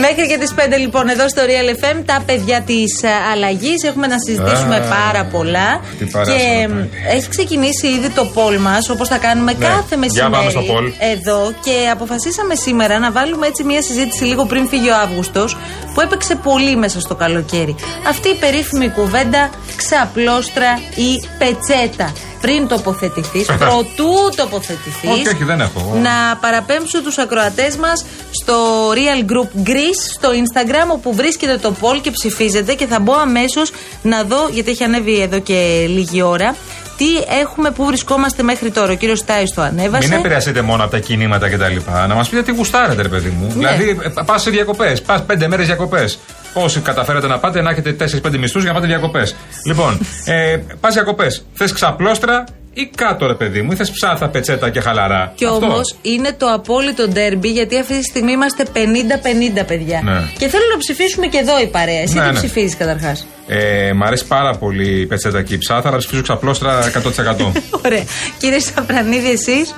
Μέχρι 0.00 0.26
και 0.28 0.38
τις 0.38 0.54
5 0.56 0.58
λοιπόν 0.78 1.08
εδώ 1.08 1.28
στο 1.28 1.42
Real 1.42 1.68
FM 1.84 2.02
τα 2.06 2.22
παιδιά 2.26 2.60
της 2.60 3.00
αλλαγής. 3.32 3.82
Έχουμε 3.82 4.06
να 4.06 4.16
συζητήσουμε 4.26 4.76
Α, 4.76 4.80
πάρα 4.80 5.24
πολλά. 5.24 5.80
τι 5.98 6.04
παράσωμα 6.04 6.38
Και 6.38 6.44
πάει. 6.44 6.66
μ, 6.66 6.88
έχει 7.16 7.28
ξεκινήσει 7.28 7.86
ήδη 7.86 8.08
το 8.10 8.32
poll 8.34 8.56
μας, 8.60 8.88
όπως 8.90 9.08
θα 9.08 9.18
κάνουμε 9.18 9.52
Ναι. 9.52 9.66
κάθε 9.66 9.82
Για 9.88 9.96
μεσημέρι. 9.98 10.32
πάμε 10.32 10.50
στο 10.50 10.60
poll. 10.60 10.92
Εδώ 11.12 11.52
και 11.64 11.88
αποφασίσαμε 11.92 12.54
σήμερα 12.54 12.98
να 12.98 13.10
βάλουμε 13.10 13.46
έτσι 13.46 13.64
μια 13.64 13.82
συζήτηση 13.82 14.24
λίγο 14.24 14.44
πριν 14.46 14.68
φύγει 14.68 14.88
ο 14.90 14.96
Αύγουστος 14.96 15.56
που 15.94 16.00
έπαιξε 16.00 16.34
πολύ 16.34 16.76
μέσα 16.76 17.00
στο 17.00 17.14
καλοκαίρι. 17.14 17.74
Αυτή 18.08 18.28
η 18.28 18.34
περίφημη 18.34 18.88
κουβέντα 18.88 19.50
ξαπλώστρα 19.76 20.80
ή 20.94 21.28
πετσέτα. 21.38 22.12
Πριν 22.40 22.68
τοποθετηθείς, 22.68 23.46
προτού 23.46 24.12
τοποθετηθείς. 24.36 25.10
Όχι, 25.10 25.28
όχι, 25.28 25.44
δεν 25.44 25.60
έχω. 25.60 25.98
Να 26.02 26.36
παραπέμψω 26.40 27.02
τους 27.02 27.18
ακροατές 27.18 27.76
μας 27.76 28.04
στο 28.30 28.54
Real 28.90 29.30
Group 29.30 29.68
Greece 29.68 30.02
στο 30.16 30.28
Instagram 30.28 30.92
όπου 30.92 31.14
βρίσκεται 31.14 31.56
το 31.56 31.74
poll 31.80 32.00
και 32.00 32.10
ψηφίζετε 32.10 32.74
και 32.74 32.86
θα 32.86 33.00
μπω 33.00 33.14
αμέσως 33.14 33.72
να 34.02 34.22
δω 34.22 34.48
γιατί 34.50 34.70
έχει 34.70 34.84
ανέβει 34.84 35.20
εδώ 35.20 35.38
και 35.38 35.86
λίγη 35.88 36.22
ώρα 36.22 36.56
τι 36.98 37.16
έχουμε, 37.40 37.70
πού 37.70 37.84
βρισκόμαστε 37.84 38.42
μέχρι 38.42 38.70
τώρα. 38.70 38.92
Ο 38.92 38.94
κύριος 38.94 39.18
Στάις 39.18 39.50
το 39.54 39.62
ανέβασε. 39.62 40.08
Μην 40.08 40.18
επηρεαστείτε 40.18 40.62
μόνο 40.62 40.82
από 40.82 40.92
τα 40.92 40.98
κινήματα 40.98 41.48
κτλ. 41.48 41.76
Να 42.08 42.14
μας 42.14 42.28
πείτε 42.28 42.42
τι 42.42 42.52
γουστάρετε, 42.52 43.02
ρε 43.02 43.08
παιδί 43.08 43.28
μου. 43.28 43.46
Ναι. 43.46 43.52
Δηλαδή, 43.54 44.10
πα 44.24 44.38
σε 44.38 44.50
διακοπές, 44.50 45.02
πας 45.02 45.22
πέντε 45.22 45.48
μέρες 45.48 45.66
διακοπές. 45.66 46.18
Πόσοι 46.52 46.80
καταφέρετε 46.80 47.26
να 47.26 47.38
πάτε, 47.38 47.62
να 47.62 47.70
έχετε 47.70 47.92
4-5 47.92 48.38
μισθούς 48.38 48.62
για 48.62 48.72
να 48.72 48.78
πάτε 48.78 48.86
διακοπές. 48.90 49.36
λοιπόν, 49.66 49.98
ε, 50.24 50.56
πας 50.80 50.94
διακοπές. 50.94 51.44
Θες 51.54 51.72
ξαπλώστρα 51.72 52.44
ή 52.72 52.90
κάτω, 52.94 53.26
ρε 53.26 53.34
παιδί 53.34 53.62
μου, 53.62 53.72
ή 53.72 53.76
θες 53.76 53.90
ψάθα, 53.90 54.28
πετσέτα 54.28 54.70
και 54.70 54.80
χαλαρά. 54.80 55.32
Και 55.34 55.46
Αυτό. 55.46 55.66
όμως 55.66 55.96
είναι 56.02 56.32
το 56.38 56.46
απόλυτο 56.46 57.08
ντέρμπι 57.08 57.48
γιατί 57.48 57.78
αυτή 57.78 57.98
τη 57.98 58.04
στιγμή 58.04 58.32
είμαστε 58.32 58.64
50-50 58.72 59.64
παιδιά. 59.66 60.00
Ναι. 60.04 60.20
Και 60.38 60.48
θέλω 60.48 60.64
να 60.72 60.78
ψηφίσουμε 60.78 61.26
και 61.26 61.38
εδώ 61.38 61.60
η 61.60 61.66
παρέα. 61.66 62.00
Εσύ 62.00 62.14
Ναι, 62.14 62.20
τι 62.26 62.26
ναι. 62.32 62.38
ψηφίζεις 62.38 62.76
καταρχάς; 62.76 63.26
Ε, 63.46 63.92
μ' 63.92 64.02
αρέσει 64.02 64.24
πάρα 64.26 64.54
πολύ 64.56 65.00
η 65.00 65.06
πετσέτα 65.06 65.42
και 65.42 65.54
η 65.54 65.58
ψάθα, 65.58 65.88
αλλά 65.88 65.96
ψηφίζω 65.96 66.22
ξαπλώστρα 66.22 66.90
100%. 66.92 67.52
Ωραία. 67.84 68.02
Κύριε 68.38 68.58
Σαπρανίδη, 68.58 69.30
εσείς; 69.30 69.74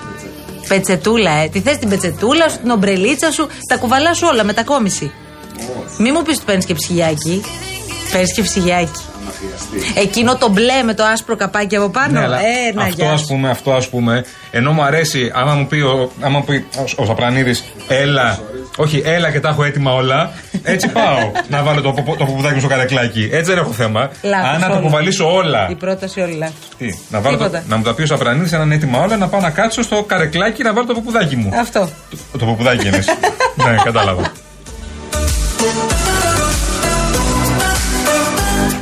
Πετσετούλα, 0.68 1.30
ε. 1.30 1.48
Τι 1.48 1.60
θες 1.60 1.76
την 1.78 1.88
πετσετούλα 1.88 2.48
σου, 2.48 2.58
την 2.58 2.70
ομπρελίτσα 2.70 3.30
σου, 3.30 3.48
τα 3.68 3.76
κουβαλάς 3.76 4.22
όλα 4.22 4.44
μετακόμιση. 4.44 5.12
Μη 6.02 6.12
μου 6.12 6.22
πεις 6.22 6.36
ότι 6.36 6.44
παίρνεις 6.46 6.64
και 6.64 6.74
ψυγιάκι. 6.74 7.42
Παίρνεις 8.12 8.32
και 8.34 8.42
ψυγιάκι. 8.42 9.00
Εκείνο 9.94 10.36
το 10.36 10.48
μπλε 10.48 10.82
με 10.84 10.94
το 10.94 11.04
άσπρο 11.04 11.36
καπάκι 11.36 11.76
από 11.76 11.88
πάνω. 11.88 12.12
Ναι, 12.12 12.24
αλλά 12.24 12.38
ε, 12.40 12.72
να 12.74 12.82
αυτό 12.82 12.94
γεια 13.02 13.12
ας 13.12 13.20
σου. 13.20 13.26
πούμε, 13.26 13.50
αυτό 13.50 13.72
ας 13.72 13.88
πούμε, 13.88 14.24
ενώ 14.50 14.72
μου 14.72 14.82
αρέσει, 14.82 15.30
άμα 15.34 15.54
μου 15.54 15.66
πει 15.66 15.80
ο, 15.80 16.10
άμα 16.20 16.38
μου 16.38 16.44
πει 16.44 16.64
ο, 16.78 16.84
ο 16.96 17.04
Σαπρανίδης, 17.04 17.64
έλα, 17.88 18.38
όχι, 18.76 19.02
έλα 19.04 19.30
και 19.30 19.40
τα 19.40 19.48
έχω 19.48 19.64
έτοιμα 19.64 19.92
όλα, 19.92 20.30
έτσι 20.62 20.88
πάω 20.96 21.30
να 21.48 21.62
βάλω 21.62 21.80
το, 21.80 21.92
ποπο- 21.92 22.16
το 22.16 22.24
ποπουδάκι 22.24 22.54
μου 22.54 22.60
στο 22.60 22.68
καρεκλάκι. 22.68 23.28
Έτσι 23.32 23.50
δεν 23.50 23.58
έχω 23.62 23.72
θέμα. 23.72 24.10
Λάθος 24.22 24.48
Αν 24.54 24.60
να 24.60 24.66
τα 24.66 24.72
όλα. 24.72 24.80
κουβαλήσω 24.82 25.32
όλα. 25.34 25.68
Η 25.70 25.74
πρόταση 25.74 26.20
όλη 26.20 26.32
λάθος. 26.34 26.54
Τι, 26.78 26.98
να, 27.10 27.20
βάλω 27.20 27.36
το, 27.36 27.44
Τίποτα. 27.44 27.64
να 27.68 27.76
μου 27.76 27.82
τα 27.82 27.94
πει 27.94 28.02
ο 28.02 28.06
Σαπρανίδης, 28.06 28.52
αν 28.52 28.62
είναι 28.62 28.74
έτοιμα 28.74 28.98
όλα, 29.02 29.16
να 29.16 29.28
πάω 29.28 29.40
να 29.40 29.50
κάτσω 29.50 29.82
στο 29.82 30.02
καρεκλάκι 30.02 30.62
να 30.62 30.72
βάλω 30.72 30.86
το 30.86 30.94
ποπουδάκι 30.94 31.36
μου. 31.36 31.50
Αυτό. 31.60 31.88
Το, 32.32 32.38
το 32.38 32.44
ποπουδάκι 32.46 32.86
εννοείς. 32.86 33.06
ναι, 33.66 33.74
κατάλαβα. 33.84 34.32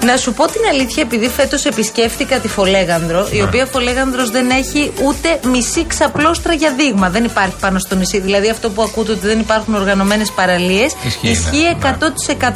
Να 0.05 0.17
σου 0.17 0.33
πω 0.33 0.45
την 0.47 0.61
αλήθεια, 0.71 1.03
επειδή 1.03 1.29
φέτος 1.29 1.65
επισκέφτηκα 1.65 2.39
τη 2.39 2.49
Φολέγανδρο, 2.49 3.29
η 3.33 3.37
Ναι. 3.37 3.43
οποία 3.43 3.67
Φολέγανδρος 3.67 4.31
δεν 4.31 4.51
έχει 4.51 4.93
ούτε 5.03 5.41
μισή 5.51 5.87
ξαπλώστρα 5.87 6.53
για 6.53 6.73
δείγμα. 6.77 7.09
Δεν 7.11 7.25
υπάρχει 7.25 7.55
πάνω 7.61 7.79
στο 7.79 7.95
νησί. 7.95 8.21
Δηλαδή 8.21 8.49
αυτό 8.51 8.71
που 8.71 8.83
ακούτε 8.83 9.13
ότι 9.13 9.27
δεν 9.27 9.39
υπάρχουν 9.39 9.75
οργανωμένες 9.75 10.31
παραλίες 10.31 10.97
Ισχύει, 11.07 11.29
ισχύει 11.29 11.77
ναι. 11.81 11.97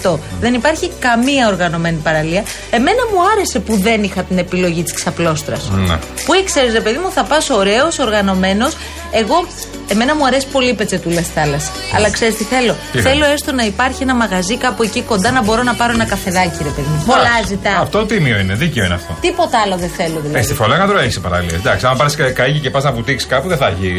100%. 0.05 0.19
Δεν 0.41 0.55
υπάρχει 0.55 0.91
καμία 0.99 1.49
οργανωμένη 1.49 1.97
παραλία. 2.03 2.43
Εμένα 2.71 3.03
μου 3.13 3.19
άρεσε 3.33 3.59
που 3.59 3.77
δεν 3.77 4.03
είχα 4.03 4.23
την 4.23 4.39
επιλογή 4.39 4.83
της 4.83 4.93
ξαπλώστρας. 4.93 5.71
Ναι. 5.71 5.99
Που 6.25 6.35
ήξερες, 6.35 6.73
ρε 6.73 6.81
παιδί 6.81 6.99
μου, 6.99 7.11
θα 7.11 7.23
πας 7.25 7.51
ωραίος, 7.51 7.99
οργανωμένος. 7.99 8.77
Εγώ, 9.11 9.47
εμένα 9.93 10.13
μου 10.17 10.27
αρέσει 10.27 10.47
πολύ 10.53 10.71
η 10.71 10.75
πετσετούλα 10.75 11.23
στη 11.23 11.33
θάλασσα. 11.39 11.71
Αλλά 11.97 12.11
ξέρεις 12.11 12.35
τι 12.37 12.45
θέλω; 12.45 12.75
Τι 12.93 13.01
θέλω 13.01 13.25
θέλεις; 13.25 13.33
έστω 13.35 13.53
να 13.53 13.65
υπάρχει 13.73 14.03
ένα 14.03 14.15
μαγαζί 14.15 14.57
κάπου 14.57 14.83
εκεί 14.83 15.01
κοντά 15.03 15.31
να 15.31 15.43
μπορώ 15.43 15.63
να 15.63 15.75
πάρω 15.75 15.93
ένα 15.93 16.05
καφεδάκι, 16.05 16.59
ρε 16.63 16.73
παιδί 16.77 16.89
μου. 16.97 17.03
Πολλά 17.07 17.21
Εντάξει, 17.23 17.47
ζητάω. 17.47 17.83
Αυτό 17.83 17.99
τίμιο 18.07 18.39
είναι, 18.39 18.55
δίκαιο 18.55 18.85
είναι 18.85 18.95
αυτό. 18.95 19.13
Τίποτα 19.21 19.57
άλλο 19.65 19.77
δεν 19.77 19.91
θέλω 19.97 20.19
Ε, 20.19 20.21
δηλαδή. 20.21 20.45
στη 20.45 20.55
Φολέγανδρο 20.55 20.99
έχεις 20.99 21.21
παραλίες. 21.21 21.55
Εντάξει, 21.55 21.87
αν 21.87 21.97
πάρεις 21.97 22.15
καίγι 22.37 22.59
και 22.59 22.71
πας 22.71 22.85
να 22.85 22.93
βουτήξεις 22.93 23.29
κάπου, 23.29 23.49
δεν 23.49 23.59
θα 23.59 23.67
έχει 23.67 23.91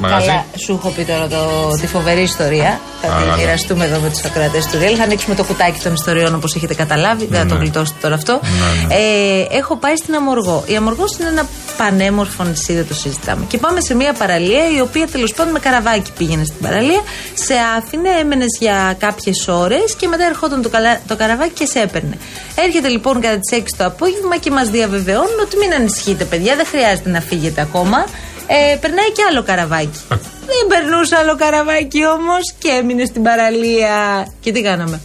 μαγαζί. 0.00 0.26
Καλά, 0.26 0.44
σου 0.64 0.72
έχω 0.80 0.88
πει 0.96 1.04
τώρα 1.04 1.26
το, 1.28 1.40
τη 1.80 1.86
φοβερή 1.86 2.22
ιστορία. 2.22 2.80
Θα 3.02 3.08
Α, 3.14 3.18
τη 3.22 3.28
ναι. 3.28 3.36
μοιραστούμε 3.36 3.84
εδώ 3.84 3.98
με 4.00 4.08
τους 4.10 4.24
ακροατές 4.24 4.66
του 4.66 4.78
Real. 4.82 4.94
Θα 4.96 5.02
ανοίξουμε 5.02 5.34
το 5.34 5.44
κουτάκι 5.44 5.80
των 5.82 5.92
ιστοριών 5.94 6.34
όπως 6.34 6.54
έχετε 6.54 6.74
καταλάβει. 6.74 7.26
Δεν 7.30 7.40
θα 7.40 7.46
το 7.46 7.54
Ναι. 7.54 7.60
γλιτώσετε 7.60 7.98
τώρα 8.02 8.14
αυτό. 8.14 8.40
Ναι, 8.86 8.94
Ε, 8.94 9.56
έχω 9.58 9.76
πάει 9.76 9.96
στην 9.96 10.14
Αμοργό. 10.14 10.64
Η 10.66 10.76
Αμοργός 10.76 11.16
είναι 11.20 11.28
ένα 11.28 11.46
πανέμορφο 11.76 12.44
νησί, 12.44 12.74
δεν 12.74 12.86
το 12.88 12.94
συζητάμε. 12.94 13.44
Και 13.48 13.58
πάμε 13.58 13.80
σε 13.80 13.94
μια 13.94 14.12
παραλία 14.12 14.62
η 14.76 14.80
οποία 14.80 15.06
τέλος 15.06 15.31
πάντων 15.36 15.52
με 15.52 15.58
καραβάκι 15.58 16.10
πήγαινε 16.18 16.44
στην 16.44 16.56
παραλία. 16.62 17.00
Σε 17.34 17.54
άφηνε, 17.76 18.08
έμενες 18.20 18.56
για 18.60 18.96
κάποιες 18.98 19.48
ώρες 19.48 19.94
και 19.98 20.08
μετά 20.08 20.24
ερχόταν 20.24 20.62
το, 20.62 20.68
καλα- 20.68 21.00
το 21.06 21.16
καραβάκι 21.16 21.52
και 21.52 21.66
σε 21.66 21.80
έπαιρνε. 21.80 22.18
Έρχεται 22.54 22.88
λοιπόν 22.88 23.20
κατά 23.20 23.38
τις 23.38 23.58
6 23.58 23.64
το 23.76 23.84
απόγευμα 23.84 24.36
και 24.36 24.50
μας 24.50 24.68
διαβεβαιώνουν 24.68 25.38
ότι 25.42 25.56
μην 25.56 25.72
ανησυχείτε, 25.72 26.24
παιδιά, 26.24 26.56
δεν 26.56 26.66
χρειάζεται 26.66 27.10
να 27.10 27.20
φύγετε 27.20 27.60
ακόμα. 27.60 28.06
Ε, 28.46 28.76
περνάει 28.76 29.10
και 29.12 29.22
άλλο 29.30 29.42
καραβάκι. 29.42 30.00
Δεν 30.46 30.66
περνούσε 30.68 31.16
άλλο 31.16 31.36
καραβάκι 31.36 32.06
όμως 32.06 32.52
και 32.58 32.68
έμεινε 32.68 33.04
στην 33.04 33.22
παραλία. 33.22 34.26
Και 34.40 34.52
τι 34.52 34.62
κάναμε; 34.62 35.00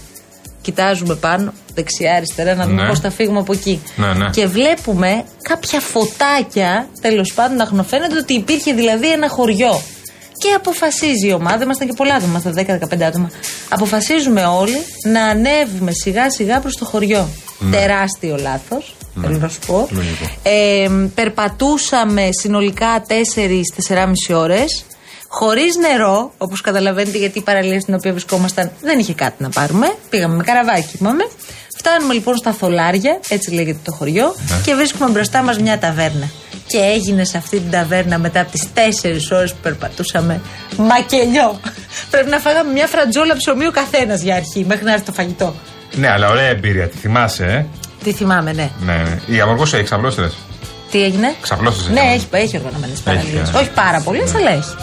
Κοιτάζουμε 0.61 1.15
πάνω, 1.15 1.53
δεξιά-αριστερά, 1.73 2.55
να 2.55 2.65
δούμε 2.65 2.81
Ναι. 2.81 2.87
πώς 2.89 2.99
θα 2.99 3.11
φύγουμε 3.11 3.39
από 3.39 3.53
εκεί. 3.53 3.81
Ναι, 3.95 4.13
ναι. 4.13 4.29
Και 4.29 4.45
βλέπουμε 4.47 5.23
κάποια 5.41 5.79
φωτάκια, 5.79 6.87
τέλος 7.01 7.33
πάντων, 7.33 7.57
να 7.57 7.63
γνωφαίνεται 7.63 8.17
ότι 8.17 8.33
υπήρχε 8.33 8.73
δηλαδή 8.73 9.11
ένα 9.11 9.29
χωριό. 9.29 9.81
Και 10.37 10.53
αποφασίζει 10.55 11.27
η 11.27 11.33
ομάδα, 11.33 11.63
ήμασταν 11.63 11.87
και 11.87 11.93
πολλά 11.93 12.15
άτομα, 12.15 12.39
ήμασταν 12.43 12.79
10-15 12.93 13.01
άτομα. 13.03 13.29
Αποφασίζουμε 13.69 14.45
όλοι 14.45 14.77
να 15.03 15.23
ανέβουμε 15.25 15.91
σιγά 15.91 16.29
σιγά 16.31 16.59
προς 16.59 16.75
το 16.75 16.85
χωριό. 16.85 17.29
Ναι. 17.59 17.77
Τεράστιο 17.77 18.37
λάθος, 18.39 18.95
θέλω 19.21 19.37
να 19.37 19.47
σου 19.47 19.59
πω. 19.67 19.87
Λογικό. 19.91 20.25
Ε, 20.43 20.89
περπατούσαμε 21.15 22.29
συνολικά 22.31 23.05
4-4,5 23.07 24.35
ώρες. 24.35 24.85
Χωρίς 25.29 25.75
νερό, 25.75 26.31
όπως 26.37 26.61
καταλαβαίνετε, 26.61 27.17
γιατί 27.17 27.37
η 27.37 27.41
παραλία 27.41 27.79
στην 27.79 27.93
οποία 27.93 28.11
βρισκόμασταν 28.11 28.71
δεν 28.81 28.99
είχε 28.99 29.13
κάτι 29.13 29.43
να 29.43 29.49
πάρουμε. 29.49 29.95
Πήγαμε 30.09 30.35
με 30.35 30.43
καραβάκι, 30.43 30.89
είπαμε. 30.93 31.27
Φτάνουμε 31.77 32.13
λοιπόν 32.13 32.35
στα 32.35 32.53
Θολάρια, 32.53 33.19
έτσι 33.27 33.53
λέγεται 33.53 33.79
το 33.83 33.91
χωριό, 33.91 34.35
και 34.65 34.75
βρίσκουμε 34.75 35.09
μπροστά 35.09 35.41
μας 35.41 35.59
μια 35.59 35.79
ταβέρνα. 35.79 36.29
Και 36.67 36.77
έγινε 36.77 37.23
σε 37.25 37.37
αυτή 37.37 37.59
την 37.59 37.71
ταβέρνα 37.71 38.17
μετά 38.17 38.39
από 38.41 38.51
τις 38.51 38.67
4 38.73 39.37
ώρες 39.37 39.51
που 39.51 39.57
περπατούσαμε 39.61 40.41
μακελιό. 40.77 41.59
Πρέπει 42.09 42.29
να 42.29 42.39
φάγαμε 42.39 42.71
μια 42.71 42.87
φρατζόλα 42.87 43.35
ψωμί 43.37 43.65
ο 43.67 43.71
καθένας 43.71 44.21
για 44.21 44.35
αρχή, 44.35 44.65
μέχρι 44.67 44.85
να 44.85 44.91
έρθει 44.91 45.05
το 45.05 45.11
φαγητό. 45.11 45.55
Ναι, 45.95 46.09
αλλά 46.11 46.29
ωραία 46.29 46.47
εμπειρία, 46.47 46.87
τη 46.87 46.97
θυμάσαι, 46.97 47.45
ε; 47.45 47.65
Τι 48.03 48.13
θυμάμαι, 48.13 48.51
ναι. 48.51 48.69
Ναι, 48.85 48.93
ναι. 48.93 49.35
Η 49.35 49.39
Αμοργό 49.41 49.63
έχει 49.63 49.83
ξαπλώστρες; 49.83 50.33
Τι 50.91 51.03
έγινε; 51.03 51.35
Ξαπλώστρες. 51.41 51.87
Ναι, 51.93 52.11
έχει, 52.13 52.27
έχει 52.31 52.57
οργανωμένες 52.57 52.99
παραλίες. 52.99 53.49
ε. 53.49 53.57
Όχι 53.57 53.69
πάρα 53.69 54.01
πολλέ, 54.01 54.23
αλλά 54.35 54.51
έχει. 54.51 54.75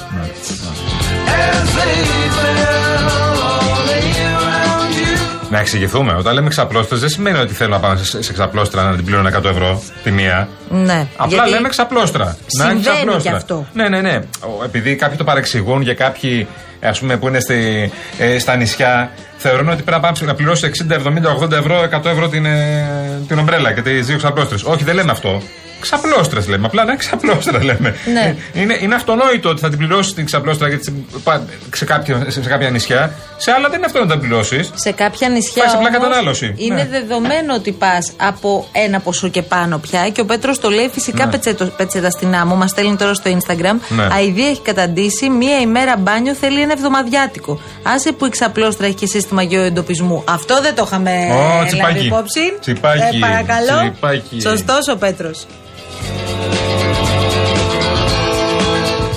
Να 5.54 5.60
εξηγηθούμε. 5.60 6.14
Όταν 6.18 6.34
λέμε 6.34 6.48
ξαπλώστρε, 6.48 6.96
δεν 6.96 7.08
σημαίνει 7.08 7.38
ότι 7.38 7.54
θέλω 7.54 7.70
να 7.70 7.78
πάω 7.80 7.96
σε, 7.96 8.22
σε 8.22 8.32
ξαπλώστρα 8.32 8.82
να 8.82 8.96
την 8.96 9.04
πληρώνω 9.04 9.28
100 9.38 9.44
ευρώ 9.44 9.82
τη 10.02 10.10
μία. 10.10 10.48
Ναι. 10.70 11.06
Απλά 11.16 11.34
γιατί 11.36 11.50
λέμε 11.50 11.68
ξαπλώστρα. 11.68 12.24
Να 12.24 12.64
έχει 12.64 12.72
συμβαίνει 12.72 12.80
ξαπλώστρα. 12.96 13.30
και 13.30 13.36
αυτό. 13.36 13.66
Ναι, 13.72 13.88
ναι, 13.88 14.00
ναι. 14.00 14.20
Ο- 14.40 14.64
Επειδή 14.64 14.94
κάποιοι 14.96 15.16
το 15.16 15.24
παρεξηγούν 15.24 15.82
για 15.82 15.94
κάποιοι 15.94 16.46
ας 16.82 16.98
πούμε, 16.98 17.16
που 17.16 17.28
είναι 17.28 17.40
στη, 17.40 17.90
ε, 18.18 18.38
στα 18.38 18.56
νησιά, 18.56 19.10
θεωρούν 19.36 19.68
ότι 19.68 19.82
πρέπει 19.82 19.90
να 19.90 20.00
πάμε 20.00 20.16
να 20.26 20.34
πληρώσει 20.34 20.66
60, 20.66 20.94
70, 20.94 21.30
80 21.42 21.52
ευρώ, 21.52 21.82
100 21.82 22.10
ευρώ 22.10 22.28
την, 22.28 22.44
ε, 22.46 22.88
την 23.28 23.38
ομπρέλα 23.38 23.72
και 23.72 23.80
τι 23.82 23.90
δύο 24.00 24.16
ξαπλώστρες. 24.16 24.62
Όχι, 24.62 24.84
δεν 24.84 24.94
λέμε 24.94 25.10
αυτό. 25.10 25.42
Ξαπλώστρα 25.84 26.40
λέμε. 26.48 26.66
Απλά 26.66 26.84
ναι, 26.84 26.96
ξαπλώστρα 26.96 27.64
λέμε. 27.64 27.94
Ναι. 28.12 28.34
Ε, 28.54 28.60
Είναι, 28.60 28.78
είναι 28.80 28.94
αυτονόητο 28.94 29.48
ότι 29.48 29.60
θα 29.60 29.68
την 29.68 29.78
πληρώσεις 29.78 30.14
την 30.14 30.24
ξαπλώστρα 30.24 30.68
γιατί 30.68 30.84
σε, 30.84 30.92
πα- 31.24 31.42
σε, 31.74 31.84
κάποια, 31.84 32.24
σε, 32.28 32.42
σε 32.42 32.48
κάποια 32.48 32.70
νησιά. 32.70 33.12
Σε 33.36 33.50
άλλα 33.50 33.68
δεν 33.68 33.76
είναι 33.76 33.86
αυτό 33.86 34.04
να 34.04 34.06
την 34.10 34.20
πληρώσεις. 34.20 34.70
Σε 34.74 34.90
κάποια 34.92 35.28
νησιά. 35.28 35.62
Πάει 35.62 35.70
σε 35.70 35.76
απλά 35.76 35.88
όμως, 35.88 36.00
κατανάλωση. 36.02 36.54
Είναι 36.56 36.74
Ναι. 36.74 36.86
δεδομένο 36.90 37.54
ότι 37.54 37.72
πας 37.72 38.12
από 38.16 38.68
ένα 38.72 39.00
ποσό 39.00 39.28
και 39.28 39.42
πάνω 39.42 39.78
πια. 39.78 40.08
Και 40.08 40.20
ο 40.20 40.24
Πέτρος 40.24 40.58
το 40.60 40.68
λέει 40.70 40.88
φυσικά 40.92 41.24
Ναι. 41.24 41.30
πετσέτο, 41.30 41.64
πετσέτα 41.64 42.10
στην 42.10 42.34
άμμο. 42.34 42.54
Μας 42.54 42.70
στέλνει 42.70 42.96
τώρα 42.96 43.14
στο 43.14 43.30
Instagram. 43.38 43.76
Ναι. 43.88 44.06
Αιδία 44.18 44.48
έχει 44.48 44.60
καταντήσει. 44.60 45.28
Μία 45.30 45.60
ημέρα 45.60 45.96
μπάνιο 45.96 46.34
θέλει 46.34 46.60
ένα 46.60 46.72
εβδομαδιάτικο. 46.72 47.60
Άσε 47.82 48.12
που 48.12 48.26
η 48.26 48.28
ξαπλώστρα 48.28 48.86
έχει 48.86 48.94
και 48.94 49.06
σύστημα 49.06 49.42
γεωεντοπισμού. 49.42 50.24
Αυτό 50.28 50.60
δεν 50.62 50.74
το 50.74 50.82
είχαμε 50.86 51.10
Ω, 51.10 51.34
λάβει 51.56 51.66
τσιπάκι. 51.66 52.04
υπόψη. 52.06 52.40
Τσιπάκι. 52.60 53.16
Ε, 53.16 53.18
παρακαλώ. 53.20 53.90
Τσιπάκι. 53.90 54.40
Σωστός 54.40 54.88
ο 54.88 54.96
Πέτρος. 54.96 55.46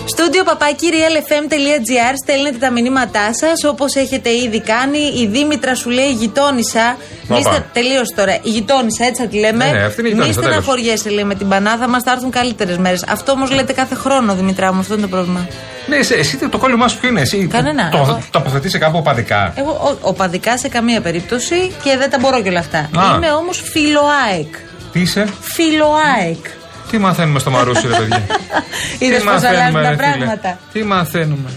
Στούντιο 0.05 0.43
παπάκι 0.43 0.87
realfm.gr 0.91 2.13
στέλνετε 2.23 2.57
τα 2.57 2.71
μηνύματά 2.71 3.33
σας 3.33 3.63
όπως 3.69 3.95
έχετε 3.95 4.29
ήδη 4.29 4.61
κάνει. 4.61 4.97
Η 4.97 5.27
Δήμητρα 5.27 5.75
σου 5.75 5.89
λέει 5.89 6.11
γειτόνισσα. 6.11 6.97
Μη 7.27 7.37
Όπα. 7.39 7.51
στε- 7.51 7.63
τελείωσε 7.73 8.13
τώρα. 8.15 8.33
Η 8.35 8.49
γειτόνισσα, 8.49 9.05
έτσι 9.05 9.21
θα 9.21 9.27
τη 9.27 9.37
λέμε. 9.39 9.65
Ναι, 9.65 9.71
ναι, 9.71 9.83
αυτή 9.83 9.99
είναι 10.01 10.09
η 10.09 10.13
Μη 10.13 10.17
γειτόνισσα, 10.17 10.41
τέλος. 10.41 10.55
στεναχωριέσαι, 10.55 11.09
λέει 11.09 11.23
με 11.23 11.35
την 11.35 11.47
πανάδα 11.47 11.87
μας, 11.87 12.03
θα 12.03 12.11
έρθουν 12.11 12.31
καλύτερες 12.31 12.77
μέρες. 12.77 13.03
Αυτό 13.07 13.31
όμως 13.31 13.51
λέτε 13.51 13.73
κάθε 13.73 13.95
χρόνο, 13.95 14.33
Δημητρά 14.33 14.73
μου, 14.73 14.79
αυτό 14.79 14.93
είναι 14.93 15.01
το 15.01 15.07
πρόβλημα. 15.07 15.47
Ναι, 15.87 15.95
εσύ, 15.95 16.13
εσύ 16.17 16.37
το 16.37 16.57
κόλλημά 16.57 16.87
σου 16.87 16.97
ποιο 16.99 17.09
είναι, 17.09 17.21
εσύ. 17.21 17.47
Κανένα. 17.51 17.89
Το, 17.89 17.97
Εγώ- 17.97 18.05
το 18.13 18.19
τοποθετήσει 18.31 18.77
κάπου 18.79 18.97
οπαδικά; 18.97 19.53
Εγώ 19.55 19.71
ο, 19.71 19.97
οπαδικά 20.01 20.57
σε 20.57 20.67
καμία 20.67 21.01
περίπτωση 21.01 21.71
και 21.83 21.97
δεν 21.97 22.09
τα 22.09 22.17
μπορώ 22.19 22.41
και 22.41 22.49
όλα 22.49 22.59
αυτά. 22.59 22.77
Α. 22.77 23.15
Είμαι 23.15 23.31
όμως 23.31 23.61
φιλοάεκ. 23.71 24.55
Τι 24.91 24.99
είσαι, 24.99 25.27
Φιλοάεκ. 25.41 26.45
Τι 26.89 26.97
μαθαίνουμε 26.97 27.39
στο 27.39 27.51
Μαρούσι, 27.51 27.87
ρε 27.87 27.97
παιδιά; 27.97 28.25
Είδες 28.99 29.19
Τι 29.19 29.25
πώ 29.25 29.31
αλλάζουν 29.31 29.53
μαθαίνουμε, 29.53 29.81
τα 29.81 29.89
ρε 29.89 29.95
φίλε; 29.95 30.25
πράγματα. 30.25 30.59
Τι 30.73 30.83
μαθαίνουμε; 30.83 31.49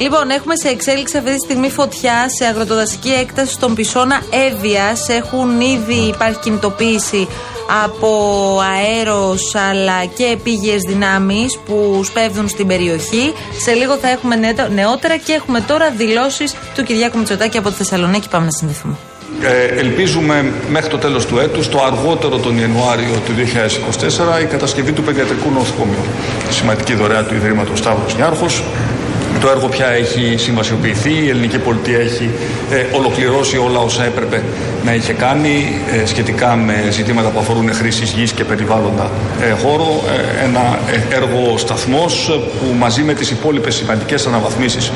Λοιπόν, 0.00 0.30
έχουμε 0.30 0.56
σε 0.56 0.68
εξέλιξη 0.68 1.16
αυτή 1.16 1.30
τη 1.30 1.38
στιγμή 1.44 1.70
φωτιά 1.70 2.28
σε 2.28 2.44
αγροτοδασική 2.44 3.10
έκταση 3.10 3.52
στον 3.52 3.74
πισώνα 3.74 4.22
Εύβοιας. 4.50 5.08
Έχουν 5.08 5.60
ήδη 5.60 5.94
υπάρχει 5.94 6.38
κινητοποίηση 6.38 7.28
από 7.84 8.08
αέρος 8.76 9.54
αλλά 9.70 10.04
και 10.16 10.24
επίγειες 10.24 10.80
δυνάμεις 10.88 11.58
που 11.66 12.00
σπέβδουν 12.04 12.48
στην 12.48 12.66
περιοχή. 12.66 13.32
Σε 13.60 13.72
λίγο 13.72 13.96
θα 13.96 14.08
έχουμε 14.08 14.36
νεο- 14.36 14.68
νεότερα 14.74 15.16
και 15.16 15.32
έχουμε 15.32 15.60
τώρα 15.60 15.90
δηλώσεις 15.90 16.54
του 16.74 16.82
Κυριάκου 16.82 17.18
Μητσοτάκη 17.18 17.58
από 17.58 17.68
τη 17.68 17.74
Θεσσαλονίκη. 17.74 18.28
Πάμε 18.28 18.44
να 18.44 18.50
συνδεθούμε. 18.50 18.94
Ε, 19.42 19.64
ελπίζουμε 19.64 20.52
μέχρι 20.70 20.88
το 20.90 20.98
τέλος 20.98 21.26
του 21.26 21.38
έτους, 21.38 21.68
το 21.68 21.82
αργότερο 21.82 22.36
τον 22.38 22.58
Ιανουάριο 22.58 23.14
του 23.26 23.32
2024, 23.32 24.40
η 24.40 24.44
κατασκευή 24.44 24.92
του 24.92 25.02
παιδιατρικού 25.02 25.50
νοσοκομείου. 25.50 26.04
Σημαντική 26.50 26.94
δωρεά 26.94 27.24
του 27.24 27.34
Ιδρύματος 27.34 27.78
Σταύρος 27.78 28.14
Νιάρχος. 28.16 28.62
Το 29.40 29.48
έργο 29.48 29.68
πια 29.68 29.86
έχει 29.86 30.34
συμβασιοποιηθεί, 30.38 31.12
η 31.24 31.28
ελληνική 31.28 31.58
πολιτεία 31.58 31.98
έχει 31.98 32.30
ε, 32.70 32.96
ολοκληρώσει 32.96 33.56
όλα 33.56 33.78
όσα 33.78 34.04
έπρεπε 34.04 34.42
να 34.84 34.94
είχε 34.94 35.12
κάνει 35.12 35.80
ε, 36.02 36.06
σχετικά 36.06 36.56
με 36.56 36.88
ζητήματα 36.90 37.28
που 37.28 37.38
αφορούν 37.38 37.72
χρήσης 37.74 38.10
γης 38.12 38.32
και 38.32 38.44
περιβάλλοντα 38.44 39.10
ε, 39.40 39.50
χώρο. 39.50 40.02
Ε, 40.40 40.44
ένα 40.44 40.78
ε, 41.10 41.14
έργο 41.16 41.58
σταθμός 41.58 42.28
ε, 42.28 42.32
που 42.32 42.74
μαζί 42.78 43.02
με 43.02 43.14
τις 43.14 43.30
υπόλοιπες 43.30 43.74
σημαντικές 43.74 44.26
αναβαθμίσεις 44.26 44.92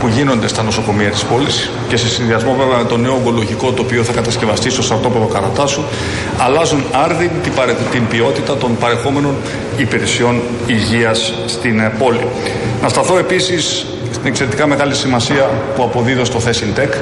που 0.00 0.08
γίνονται 0.08 0.48
στα 0.48 0.62
νοσοκομεία 0.62 1.10
της 1.10 1.22
πόλης 1.24 1.70
και 1.88 1.96
σε 1.96 2.08
συνδυασμό 2.08 2.54
βέβαια 2.58 2.76
με 2.78 2.84
το 2.84 2.96
νέο 2.96 3.14
ογκολογικό 3.14 3.72
το 3.72 3.82
οποίο 3.82 4.02
θα 4.02 4.12
κατασκευαστεί 4.12 4.70
στο 4.70 4.82
στρατόπεδο 4.82 5.24
Καρατάσου 5.26 5.82
αλλάζουν 6.38 6.84
άρδιν 6.92 7.30
την, 7.42 7.52
παρε- 7.54 7.76
την 7.90 8.06
ποιότητα 8.08 8.56
των 8.56 8.76
παρεχόμενων 8.76 9.34
υπηρεσιών 9.76 10.40
υγείας 10.66 11.34
στην 11.46 11.80
ε, 11.80 11.92
πόλη. 11.98 12.26
Να 12.82 12.88
σταθώ 12.88 13.18
επίσης 13.18 13.85
στην 14.26 14.38
εξαιρετικά 14.38 14.66
μεγάλη 14.66 14.94
σημασία 14.94 15.50
που 15.76 15.82
αποδίδω 15.82 16.24
στο 16.24 16.40
Θέsin 16.44 16.78
Tech 16.78 16.94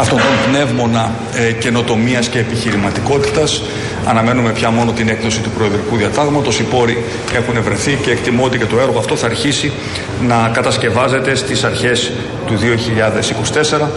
αυτόν 0.00 0.18
τον 0.18 0.52
πνεύμονα 0.52 1.10
ε, 1.34 1.52
καινοτομίας 1.52 2.28
και 2.28 2.38
επιχειρηματικότητας. 2.38 3.62
Αναμένουμε 4.06 4.50
πια 4.50 4.70
μόνο 4.70 4.92
την 4.92 5.08
έκδοση 5.08 5.40
του 5.40 5.50
Προεδρικού 5.50 5.96
Διατάγματος. 5.96 6.58
Οι 6.58 6.62
πόροι 6.62 7.04
έχουν 7.36 7.62
βρεθεί 7.62 7.98
και 8.02 8.10
εκτιμώ 8.10 8.44
ότι 8.44 8.58
και 8.58 8.64
το 8.64 8.78
έργο 8.80 8.98
αυτό 8.98 9.16
θα 9.16 9.26
αρχίσει 9.26 9.72
να 10.26 10.50
κατασκευάζεται 10.52 11.34
στις 11.34 11.64
αρχές 11.64 12.12
του 12.46 12.54
2024. 13.82 13.88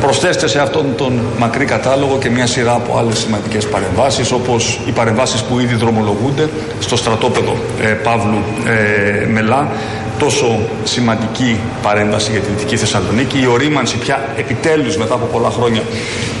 Προσθέστε 0.00 0.48
σε 0.48 0.60
αυτόν 0.60 0.94
τον 0.96 1.20
μακρύ 1.38 1.64
κατάλογο 1.64 2.18
και 2.18 2.30
μια 2.30 2.46
σειρά 2.46 2.72
από 2.72 2.98
άλλες 2.98 3.18
σημαντικές 3.18 3.66
παρεμβάσεις 3.66 4.32
όπως 4.32 4.80
οι 4.86 4.90
παρεμβάσεις 4.90 5.42
που 5.42 5.58
ήδη 5.58 5.74
δρομολογούνται 5.74 6.48
στο 6.80 6.96
στρατόπεδο 6.96 7.56
ε, 7.82 7.86
Παύλου 7.86 8.42
ε, 8.66 9.26
Μελά 9.26 9.70
τόσο 10.18 10.58
σημαντική 10.84 11.60
παρέμβαση 11.82 12.30
για 12.30 12.40
τη 12.40 12.46
Δυτική 12.50 12.76
Θεσσαλονίκη, 12.76 13.40
η 13.40 13.46
ορίμανση 13.46 13.96
πια 13.96 14.28
επιτέλους 14.36 14.96
μετά 14.96 15.14
από 15.14 15.26
πολλά 15.26 15.50
χρόνια 15.50 15.82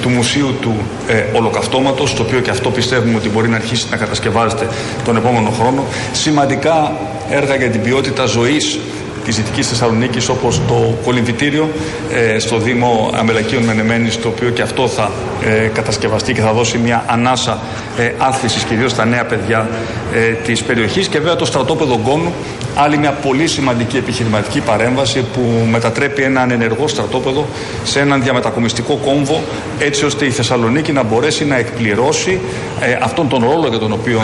του 0.02 0.08
Μουσείου 0.08 0.54
του 0.60 0.74
ε, 1.08 1.24
Ολοκαυτώματος, 1.32 2.14
το 2.14 2.22
οποίο 2.22 2.40
και 2.40 2.50
αυτό 2.50 2.70
πιστεύουμε 2.70 3.16
ότι 3.16 3.28
μπορεί 3.28 3.48
να 3.48 3.56
αρχίσει 3.56 3.86
να 3.90 3.96
κατασκευάζεται 3.96 4.68
τον 5.04 5.16
επόμενο 5.16 5.50
χρόνο. 5.50 5.84
Σημαντικά 6.12 6.92
έργα 7.30 7.56
για 7.56 7.70
την 7.70 7.82
ποιότητα 7.82 8.26
ζωής 8.26 8.78
της 9.24 9.36
Δυτικής 9.36 9.68
Θεσσαλονίκης, 9.68 10.28
όπως 10.28 10.60
το 10.68 10.94
κολυμβητήριο 11.04 11.68
ε, 12.12 12.38
στο 12.38 12.58
Δήμο 12.58 13.10
Αμελακίων 13.14 13.62
Μενεμένης, 13.62 14.20
το 14.20 14.28
οποίο 14.28 14.50
και 14.50 14.62
αυτό 14.62 14.88
θα 14.88 15.10
ε, 15.44 15.66
κατασκευαστεί 15.66 16.32
και 16.32 16.40
θα 16.40 16.52
δώσει 16.52 16.78
μια 16.78 17.04
ανάσα 17.06 17.58
ε, 17.98 18.12
άθλησης 18.18 18.62
κυρίως 18.62 18.90
στα 18.90 19.04
νέα 19.04 19.24
παιδιά 19.24 19.68
ε, 20.14 20.18
της 20.32 20.62
περιοχής. 20.62 21.08
Και 21.08 21.18
βέβαια 21.18 21.36
το 21.36 21.44
στρατόπεδο 21.44 22.00
Γκόνου, 22.02 22.32
άλλη 22.76 22.98
μια 22.98 23.12
πολύ 23.12 23.46
σημαντική 23.46 23.96
επιχειρηματική 23.96 24.60
παρέμβαση 24.60 25.20
που 25.20 25.66
μετατρέπει 25.70 26.22
έναν 26.22 26.50
ενεργό 26.50 26.88
στρατόπεδο 26.88 27.46
σε 27.84 28.00
έναν 28.00 28.22
διαμετακομιστικό 28.22 28.96
κόμβο, 29.04 29.42
έτσι 29.78 30.04
ώστε 30.04 30.24
η 30.24 30.30
Θεσσαλονίκη 30.30 30.92
να 30.92 31.02
μπορέσει 31.02 31.44
να 31.44 31.56
εκπληρώσει 31.56 32.40
ε, 32.80 32.98
αυτόν 33.02 33.28
τον 33.28 33.42
ρόλο 33.44 33.68
για 33.68 33.78
τον 33.78 33.92
οποίο. 33.92 34.22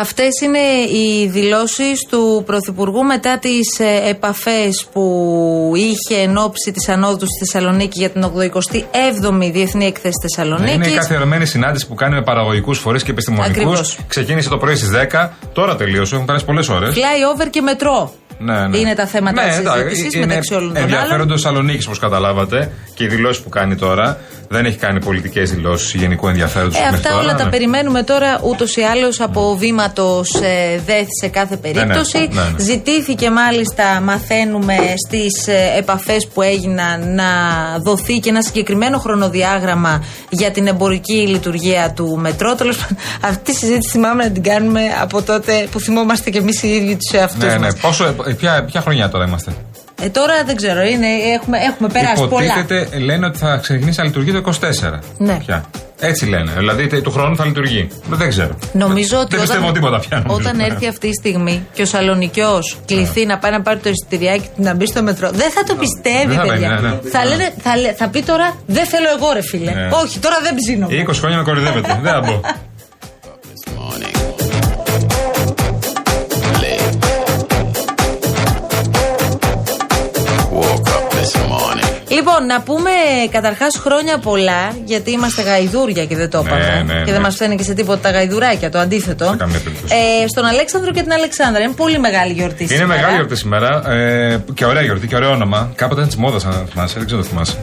Αυτές 0.00 0.40
είναι 0.40 0.58
οι 0.98 1.26
δηλώσεις 1.26 2.06
του 2.08 2.42
Πρωθυπουργού 2.46 3.04
μετά 3.04 3.38
τις 3.38 3.80
επαφές 4.08 4.86
που 4.92 5.72
είχε 5.74 6.20
εν 6.20 6.36
ώψη 6.36 6.72
της 6.72 6.88
ανόδου 6.88 7.26
στη 7.26 7.38
Θεσσαλονίκη 7.44 7.98
για 7.98 8.10
την 8.10 8.24
87η 8.24 9.50
Διεθνή 9.52 9.84
Εκθέση 9.86 10.14
Θεσσαλονίκη. 10.22 10.78
Ναι, 10.78 10.84
Είναι 10.84 10.94
η 10.94 10.96
καθιερωμένη 10.96 11.46
συνάντηση 11.46 11.86
που 11.86 11.94
κάνει 11.94 12.14
με 12.14 12.22
παραγωγικούς 12.22 12.78
φορείς 12.78 13.02
και 13.02 13.10
επιστημονικούς. 13.10 13.56
Ακριβώς. 13.56 13.98
Ξεκίνησε 14.08 14.48
το 14.48 14.58
πρωί 14.58 14.76
στις 14.76 14.90
10, 14.90 15.28
τώρα 15.52 15.76
τελείωσε, 15.76 16.14
έχουν 16.14 16.26
περάσει 16.26 16.44
πολλές 16.44 16.68
ώρες. 16.68 16.94
Flyover 16.94 17.46
και 17.50 17.60
μετρό. 17.72 18.12
Ναι, 18.38 18.66
ναι. 18.68 18.78
Είναι 18.78 18.94
τα 18.94 19.06
θέματα 19.06 19.42
ναι, 19.42 19.48
της 19.48 19.58
εντάξει, 19.58 19.88
συζήτησης 19.88 20.14
είναι 20.14 20.26
μεταξύ 20.26 20.54
όλων 20.54 20.68
των 20.74 20.82
Ενδιαφέρον 20.82 21.12
άλλων. 21.14 21.28
το 21.28 21.34
Θεσσαλονίκη, 21.34 21.84
όπως 21.86 21.98
καταλάβατε, 21.98 22.72
και 22.94 23.04
οι 23.04 23.06
δηλώσεις 23.06 23.42
που 23.42 23.48
κάνει 23.48 23.76
τώρα. 23.76 24.18
Δεν 24.52 24.64
έχει 24.64 24.76
κάνει 24.76 25.00
πολιτικές 25.00 25.50
δηλώσεις 25.54 25.94
γενικού 25.94 26.28
ενδιαφέροντος 26.28 26.76
Ε, 26.76 26.80
μέχρι 26.80 26.96
αυτά 26.96 27.08
τώρα. 27.08 27.22
όλα 27.22 27.34
τα 27.34 27.44
ναι. 27.44 27.50
περιμένουμε 27.50 28.02
τώρα 28.02 28.40
ούτως 28.44 28.76
ή 28.76 28.80
άλλως 28.82 29.20
από 29.20 29.56
βήματος 29.58 30.34
ε, 30.34 30.80
δέθη 30.86 31.06
σε 31.20 31.28
κάθε 31.28 31.56
περίπτωση. 31.56 32.18
ναι, 32.18 32.42
ναι. 32.42 32.58
Ζητήθηκε 32.58 33.30
μάλιστα, 33.30 34.00
μαθαίνουμε 34.02 34.74
στις 35.06 35.46
ε, 35.46 35.72
επαφές 35.78 36.26
που 36.34 36.42
έγιναν, 36.42 37.14
να 37.14 37.24
δοθεί 37.84 38.18
και 38.18 38.28
ένα 38.28 38.42
συγκεκριμένο 38.42 38.98
χρονοδιάγραμμα 38.98 40.04
για 40.30 40.50
την 40.50 40.66
εμπορική 40.66 41.26
λειτουργία 41.28 41.92
του 41.96 42.18
μετρό. 42.20 42.54
Τέλος 42.54 42.76
πάντων, 42.78 42.96
αυτή 43.20 43.52
τη 43.52 43.58
συζήτηση 43.58 43.90
θυμάμαι 43.90 44.24
να 44.24 44.30
την 44.30 44.42
κάνουμε 44.42 44.80
από 45.00 45.22
τότε 45.22 45.66
που 45.70 45.80
θυμόμαστε 45.80 46.30
και 46.30 46.38
εμείς 46.38 46.62
οι 46.62 46.68
ίδιοι 46.68 46.96
τους 46.96 47.18
εαυτούς 47.20 47.44
Ναι, 47.44 47.58
μας. 47.58 47.74
ναι. 47.74 47.80
Πόσο, 47.80 48.04
ε, 48.26 48.32
ποια, 48.38 48.64
ποια 48.64 48.80
χρονιά 48.80 49.08
τώρα 49.08 49.24
είμαστε; 49.26 49.52
Ε, 50.04 50.08
τώρα 50.08 50.32
δεν 50.46 50.56
ξέρω, 50.56 50.82
είναι, 50.82 51.06
έχουμε, 51.34 51.58
έχουμε 51.58 51.88
περάσει 51.88 52.26
πολλά. 52.28 52.44
Υποτίθεται, 52.58 52.98
λένε 52.98 53.26
ότι 53.26 53.38
θα 53.38 53.56
ξεκινήσει 53.62 53.98
να 53.98 54.04
λειτουργεί 54.04 54.32
το 54.32 54.52
24. 54.60 54.98
Ναι. 55.18 55.38
Πια. 55.46 55.64
Έτσι 56.00 56.26
λένε. 56.26 56.52
Δηλαδή 56.56 56.86
τε- 56.86 57.02
του 57.02 57.10
χρόνου 57.10 57.36
θα 57.36 57.44
λειτουργεί. 57.44 57.88
Δεν 58.10 58.28
ξέρω. 58.28 58.58
Νομίζω 58.72 59.18
ότι 59.18 59.30
Δεν 59.30 59.40
πιστεύω 59.40 59.62
όταν, 59.62 59.74
τίποτα 59.74 59.98
πια. 59.98 60.22
νομίζω. 60.26 60.48
όταν 60.48 60.60
έρθει 60.60 60.86
αυτή 60.86 61.06
η 61.06 61.12
στιγμή 61.12 61.66
και 61.72 61.82
ο 61.82 61.86
Σαλονικιός 61.86 62.78
κληθεί 62.86 63.26
να 63.26 63.38
πάει 63.38 63.50
να 63.52 63.62
πάρει 63.62 63.78
το 63.78 63.88
εισιτηριάκι 63.88 64.46
του 64.56 64.62
να 64.62 64.74
μπει 64.74 64.86
στο 64.86 65.02
μετρό, 65.02 65.30
δεν 65.30 65.50
θα 65.50 65.62
το 65.64 65.74
πιστεύει, 65.74 66.26
Δεν 66.26 66.36
θα 66.36 66.42
παιδιά. 66.46 66.68
πάει, 66.68 66.80
ναι, 66.80 66.88
ναι. 66.88 67.10
Θα, 67.10 67.24
λένε, 67.24 67.52
θα, 67.62 67.76
λέ- 67.76 67.94
θα 67.96 68.08
πει 68.08 68.22
τώρα, 68.22 68.56
δεν 68.66 68.86
θέλω 68.86 69.06
εγώ, 69.18 69.32
ρε 69.32 69.42
φίλε. 69.42 69.70
Ναι. 69.72 69.88
Όχι, 70.04 70.18
τώρα 70.18 70.36
δεν 70.42 70.54
ψήνω. 70.54 70.86
20 71.10 71.14
χρόνια 71.20 71.36
με 71.38 71.44
κορυδεύετε. 71.44 71.98
Δεν 72.02 72.12
θα 72.12 72.20
μπω. 72.20 72.40
Λοιπόν, 82.12 82.46
να 82.46 82.60
πούμε 82.60 82.90
καταρχάς 83.30 83.76
χρόνια 83.84 84.18
πολλά, 84.18 84.72
γιατί 84.84 85.10
είμαστε 85.10 85.42
γαϊδούρια 85.42 86.04
και 86.04 86.16
δεν 86.16 86.30
το 86.30 86.42
είπαμε. 86.46 86.82
ναι, 86.86 86.92
και 86.92 86.98
ναι. 87.04 87.12
δεν 87.12 87.20
μας 87.20 87.34
φταίνει 87.34 87.56
και 87.56 87.62
σε 87.62 87.74
τίποτα 87.74 88.00
τα 88.00 88.10
γαϊδουράκια, 88.10 88.70
το 88.70 88.78
αντίθετο. 88.78 89.24
Σε 89.24 89.36
καμία 89.36 89.58
περίπτωση. 89.58 89.94
Ε, 90.22 90.28
στον 90.28 90.44
Αλέξανδρο 90.44 90.90
και 90.92 91.02
την 91.02 91.12
Αλεξάνδρα. 91.12 91.62
Είναι 91.62 91.72
πολύ 91.72 91.98
μεγάλη 91.98 92.32
γιορτή 92.32 92.62
Είναι 92.62 92.72
σήμερα. 92.72 92.86
μεγάλη 92.94 93.14
γιορτή 93.14 93.36
σήμερα 93.36 93.90
ε, 93.92 94.38
και 94.54 94.64
ωραία 94.66 94.82
γιορτή 94.82 95.06
και 95.06 95.16
ωραίο 95.16 95.30
όνομα. 95.30 95.72
Κάποτε 95.74 95.94
ήταν 96.00 96.06
της 96.12 96.16
μόδας, 96.16 96.44
αν 96.44 96.66
θυμάσαι. 96.70 96.94
Δεν 96.98 97.06
ξέρω 97.06 97.20
αν 97.20 97.26
το 97.26 97.30
θυμάσαι. 97.32 97.56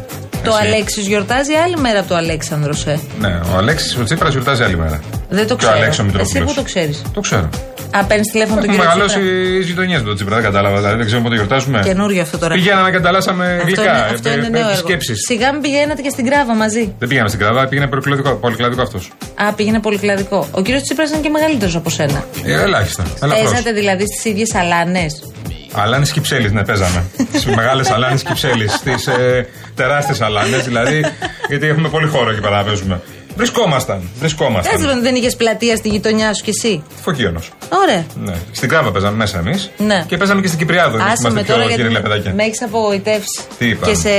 Το 0.44 0.52
Εσύ. 0.62 0.68
Αλέξης 0.68 1.08
γιορτάζει 1.08 1.54
άλλη 1.54 1.78
μέρα 1.78 2.00
από 2.00 2.08
το 2.08 2.16
Αλέξανδρος, 2.16 2.86
ε. 2.86 3.00
Ναι, 3.20 3.40
ο 3.54 3.58
Αλέξης 3.58 3.98
ο 3.98 4.04
Τσίπρας 4.04 4.32
γιορτάζει 4.32 4.64
άλλη 4.64 4.78
μέρα. 4.78 5.00
Δεν 5.30 5.48
το 5.48 5.56
Και 5.56 5.66
ο 5.66 5.68
ξέρω. 5.68 5.74
Αλέξης 5.74 6.00
ο 6.00 6.04
Εσύ 6.06 6.12
Μητρόπουλος. 6.18 6.48
που 6.54 6.54
το 6.54 6.62
ξέρεις; 6.64 7.02
Το 7.14 7.20
ξέρω. 7.22 7.50
Α, 7.98 8.04
παίρνει 8.06 8.24
τηλέφωνο 8.34 8.62
τον 8.62 8.70
Έχουμε 8.70 8.84
κύριο 8.84 8.90
μεγαλώσει 8.96 9.20
Τσίπρα. 9.20 9.58
οι 9.58 9.62
γειτονιές 9.70 10.00
με 10.02 10.06
τον 10.08 10.16
Τσίπρα, 10.16 10.36
δεν 10.36 10.44
κατάλαβα. 10.44 10.78
Δηλαδή 10.78 10.96
δεν 10.98 11.06
ξέρουμε 11.06 11.28
πότε 11.28 11.36
γιορτάζουμε. 11.40 11.80
Καινούριο 11.84 12.22
αυτό 12.22 12.38
τώρα. 12.38 12.54
Πηγαίναμε 12.54 12.90
και 12.92 12.96
ανταλλάσσαμε 12.98 13.46
Αυτό 13.56 13.66
γλυκά. 13.66 13.82
είναι, 13.82 14.14
αυτό 14.14 14.30
είναι 14.32 14.48
νέο 14.50 14.68
έργο. 14.68 14.76
Σκέψεις. 14.76 15.18
Σιγά 15.28 15.52
μην 15.54 15.62
πηγαίνατε 15.62 16.02
και 16.02 16.10
στην 16.10 16.26
Κράβα 16.26 16.54
μαζί. 16.56 16.94
Δεν 17.00 17.08
πήγαμε 17.10 17.28
στην 17.28 17.40
Κραδά, 17.40 17.68
πήγαινε 17.68 17.88
πολυκλαδικό, 17.88 18.32
πολυκλαδικό 18.36 18.82
αυτός. 18.82 19.12
Α, 19.36 19.54
πήγαινε 19.54 19.80
πολυκλαδικό. 19.80 20.48
Ο 20.52 20.62
κύριος 20.62 20.82
Τσίπρας 20.84 21.10
είναι 21.10 21.20
και 21.22 21.30
μεγαλύτερος 21.30 21.76
από 21.76 21.90
σένα. 21.90 22.24
Ε, 22.46 22.62
ελάχιστα. 22.62 23.04
ελαφρώς. 23.24 23.50
Παίζατε 23.52 23.72
δηλαδή 23.72 24.04
στις 24.14 24.26
ίδιες 24.32 24.56
αλάνες. 24.56 25.24
Αλάνες 25.72 26.12
Κυψέλης, 26.12 26.52
ναι, 26.52 26.64
παίζαμε. 26.66 27.04
Στις 27.28 27.46
μεγάλες 27.46 27.90
αλάνες 27.90 28.24
Κυψέλης. 28.24 28.74
Στις 28.74 29.08
ε, 29.08 29.48
τεράστιες 29.76 30.22
αλάνες, 30.22 30.64
δηλαδή. 30.64 31.06
Γιατί 31.50 31.68
έχουμε 31.68 31.90
πολύ 31.90 32.08
χώρο 32.08 32.30
εκεί 32.30 32.40
πέρα 32.42 32.58
να 32.58 32.64
παίζουμε. 32.64 33.02
Βρισκόμασταν. 33.40 33.98
Έτσι 33.98 34.20
Βρισκόμασταν. 34.20 35.02
δεν 35.02 35.16
είχες 35.16 35.36
πλατεία 35.36 35.76
στη 35.76 35.90
γειτονιά 35.90 36.34
σου 36.34 36.44
κι 36.44 36.50
εσύ; 36.50 36.84
Φωκίωνος. 37.02 37.52
Ωραία. 37.84 38.06
Ναι. 38.24 38.34
Στην 38.52 38.70
Κράβα 38.70 38.92
παίζαμε 38.92 39.16
μέσα 39.18 39.38
εμείς. 39.38 39.72
Ναι. 39.78 40.04
Και 40.08 40.18
παίζαμε 40.18 40.42
και 40.42 40.48
στην 40.48 40.60
Κυπριάδο. 40.60 40.98
εμείς 40.98 41.04
που 41.06 41.12
Άσε 41.12 41.22
με 41.24 41.30
Είμαστε 41.30 41.54
τώρα 41.54 41.66
πιο 41.66 41.68
γιατί 41.76 41.82
γυρίλα 41.82 42.02
παιδάκια. 42.02 42.34
με 42.34 42.44
έχεις 42.44 42.62
απογοητεύσει. 42.62 43.42
Τι 43.58 43.68
είπα; 43.68 43.88
Και 43.88 43.94
σε 43.96 44.10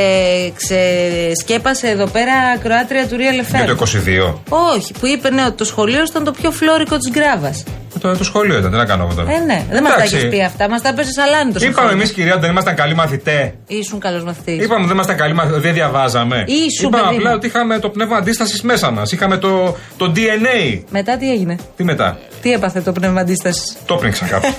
ξεσκέπασε 0.61 1.88
εδώ 1.88 2.06
πέρα 2.06 2.59
Κροάτρια 2.62 3.06
του 3.09 3.16
Real 3.16 3.52
FM. 3.54 3.64
Για 3.64 3.66
το 3.66 3.72
22. 3.72 4.35
Όχι, 4.74 4.92
που 5.00 5.06
είπε 5.06 5.30
ναι, 5.30 5.44
ότι 5.44 5.56
το 5.56 5.64
σχολείο 5.64 6.02
ήταν 6.02 6.24
το 6.24 6.30
πιο 6.30 6.50
φλόρικο 6.50 6.96
της 6.96 7.11
Γκράβας. 7.11 7.64
Το, 7.98 8.16
το 8.16 8.24
σχολείο 8.24 8.59
ήταν, 8.59 8.70
τι 8.70 8.76
να 8.76 8.85
κάνω 8.85 9.03
εγώ 9.05 9.14
τώρα; 9.14 9.33
Ε, 9.33 9.38
ναι, 9.38 9.64
δεν 9.70 9.83
μας 9.83 9.92
τα 9.92 9.96
Εντάξει. 9.98 10.16
έχεις 10.16 10.29
πει 10.29 10.42
αυτά. 10.42 10.68
Μας 10.68 10.83
τα 10.83 10.88
έπεσε 10.88 11.11
σαλάνι 11.12 11.53
το 11.53 11.64
Είπαμε 11.64 11.92
εμείς, 11.92 12.12
κυρία, 12.12 12.33
ότι 12.33 12.40
δεν 12.40 12.50
ήμασταν 12.50 12.74
καλοί 12.74 12.94
μαθητέ. 12.94 13.55
Ήσουν 13.66 14.00
καλός 14.00 14.24
μαθητής. 14.24 14.64
Είπαμε 14.64 14.87
δεν 14.87 14.94
ήμασταν 14.94 15.16
καλοί 15.16 15.35
μαθητές, 15.35 15.61
δεν 15.61 15.72
διαβάζαμε. 15.72 16.44
Ήσουν, 16.46 16.88
Είπαμε 16.88 17.03
παιδί 17.05 17.16
απλά 17.16 17.29
μου. 17.31 17.35
ότι 17.37 17.46
είχαμε 17.46 17.79
το 17.79 17.88
πνεύμα 17.88 18.16
αντίστασης 18.16 18.62
μέσα 18.62 18.90
μας. 18.90 19.12
Είχαμε 19.12 19.37
το, 19.37 19.76
το 19.96 20.12
DNA. 20.16 20.81
Μετά 20.90 21.16
τι 21.16 21.31
έγινε; 21.31 21.57
Τι 21.76 21.85
μετά; 21.85 22.18
Τι 22.42 22.53
έπαθε 22.53 22.81
το 22.81 22.92
πνεύμα 22.92 23.20
αντίστασης; 23.20 23.76
Το 23.87 23.94
πνίξα 23.96 24.26
κάπου. 24.26 24.55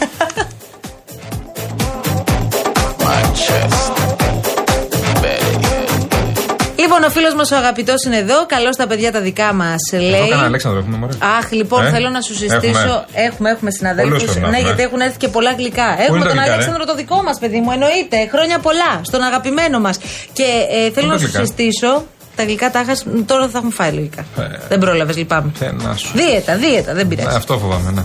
Λοιπόν, 6.94 7.10
ο 7.10 7.14
φίλος 7.14 7.34
μας 7.34 7.52
ο 7.52 7.56
αγαπητός 7.56 8.04
είναι 8.06 8.18
εδώ. 8.18 8.46
Καλώς 8.46 8.76
τα 8.76 8.88
παιδιά 8.88 9.12
τα 9.12 9.22
δικά 9.22 9.54
μας 9.54 9.76
λέει. 9.92 10.08
Εδώ 10.08 10.28
κανένα 10.28 10.44
Αλέξανδρο 10.44 10.80
έχουμε 10.80 10.98
μωρέ. 10.98 11.14
Αχ, 11.38 11.52
λοιπόν, 11.52 11.86
Ε, 11.86 11.90
θέλω 11.90 12.10
να 12.10 12.22
σου 12.22 12.34
συστήσω. 12.36 12.80
έχουμε. 12.80 13.06
Έχουμε, 13.14 13.50
έχουμε, 13.50 13.72
συναδέλφους. 13.72 14.12
Πολλούς 14.18 14.24
πρέπει 14.32 14.40
να 14.46 14.50
Ναι, 14.50 14.56
έχουμε. 14.58 14.68
γιατί 14.68 14.84
έχουν 14.88 15.00
έρθει 15.02 15.18
και 15.18 15.28
πολλά 15.28 15.52
γλυκά. 15.54 15.88
είναι 15.94 16.04
Έχουμε 16.04 16.20
τα 16.20 16.26
τον 16.26 16.36
γλυκά, 16.38 16.54
Αλέξανδρο 16.54 16.86
το 16.86 16.96
δικό 16.96 17.22
μας, 17.24 17.40
παιδί 17.40 17.60
μου. 17.60 17.72
Εννοείται. 17.72 18.18
Χρόνια 18.34 18.60
πολλά. 18.60 18.92
Στον 19.02 19.22
αγαπημένο 19.22 19.80
μας. 19.80 19.98
Και 20.34 20.44
ε, 20.70 20.92
θέλω 20.92 21.08
τα 21.08 21.14
να 21.14 21.18
σου 21.20 21.26
γλυκά; 21.26 21.40
συστήσω. 21.46 22.04
Τα 22.36 22.44
γλυκά 22.44 22.72
τα 22.72 22.80
είχα. 22.82 22.96
Τώρα 23.26 23.48
θα 23.48 23.58
έχουμε 23.58 23.72
φάει 23.80 23.92
λογικά. 23.92 24.26
Δεν 24.70 24.80
πρόλαβες, 24.80 25.18
λυπάμαι. 25.18 25.52
Ε, 25.60 25.72
να 25.72 25.96
σου. 25.96 26.12
Δίαιτα, 26.16 26.56
δίαιτα, 26.56 26.94
δεν 26.94 27.08
πειράζει. 27.08 27.28
Ναι, 27.28 27.34
αυτό 27.36 27.58
φοβάμαι, 27.58 27.92
ναι. 27.92 28.04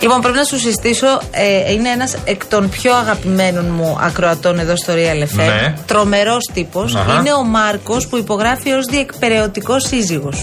Λοιπόν, 0.00 0.20
πρέπει 0.20 0.36
να 0.36 0.44
σου 0.44 0.58
συστήσω, 0.58 1.06
ε, 1.30 1.72
είναι 1.72 1.88
ένας 1.88 2.16
εκ 2.24 2.44
των 2.46 2.68
πιο 2.68 2.94
αγαπημένων 2.94 3.64
μου 3.76 3.98
ακροατών 4.00 4.58
εδώ 4.58 4.76
στο 4.76 4.92
Real 4.96 5.22
FM. 5.22 5.44
Ναι. 5.46 5.74
Τρομερός 5.86 6.50
τύπος. 6.52 6.94
Αχα. 6.94 7.18
Είναι 7.18 7.32
ο 7.32 7.42
Μάρκος 7.44 8.06
που 8.06 8.16
υπογράφει 8.16 8.70
ως 8.72 8.84
διεκπαιρεωτικός 8.90 9.86
σύζυγος. 9.86 10.40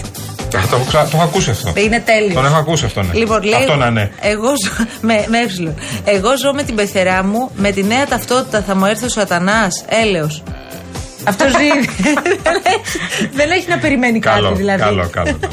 Ε, 0.54 0.58
Το 0.70 0.76
έχω, 0.76 0.84
ξα- 0.88 1.02
το 1.04 1.10
έχω 1.14 1.22
ακούσει 1.22 1.50
αυτό. 1.50 1.72
Είναι 1.76 2.00
τέλειος. 2.00 2.34
Τον 2.34 2.44
έχω 2.44 2.56
ακούσει 2.56 2.84
αυτό, 2.84 3.02
ναι. 3.02 3.12
Λοιπόν, 3.14 3.42
λέει, 3.42 3.54
Αυτό 3.60 3.76
να 3.76 3.90
ναι. 3.90 4.10
Εγώ 4.20 4.48
ζω, 4.64 4.70
με, 5.00 5.24
με 5.28 5.38
έψιλον. 5.38 5.74
Εγώ 6.04 6.28
ζω 6.38 6.52
με 6.52 6.62
την 6.62 6.74
πεθερά 6.74 7.24
μου, 7.24 7.50
με 7.56 7.70
τη 7.70 7.82
νέα 7.84 8.06
ταυτότητα 8.06 8.62
θα 8.66 8.74
μου 8.76 8.84
έρθει 8.84 9.04
ο 9.04 9.08
σατανάς. 9.08 9.84
Έλεος. 9.88 10.42
Αυτός 11.24 11.50
ζει. 11.58 11.68
δεν, 12.42 12.60
έχει, 12.64 13.28
δεν 13.32 13.50
έχει 13.50 13.68
να 13.68 13.78
περιμένει 13.78 14.18
Καλό, 14.18 14.48
κάτι 14.48 14.58
δηλαδή. 14.58 14.82
καλό, 14.82 15.08
καλό. 15.12 15.36
καλό. 15.40 15.52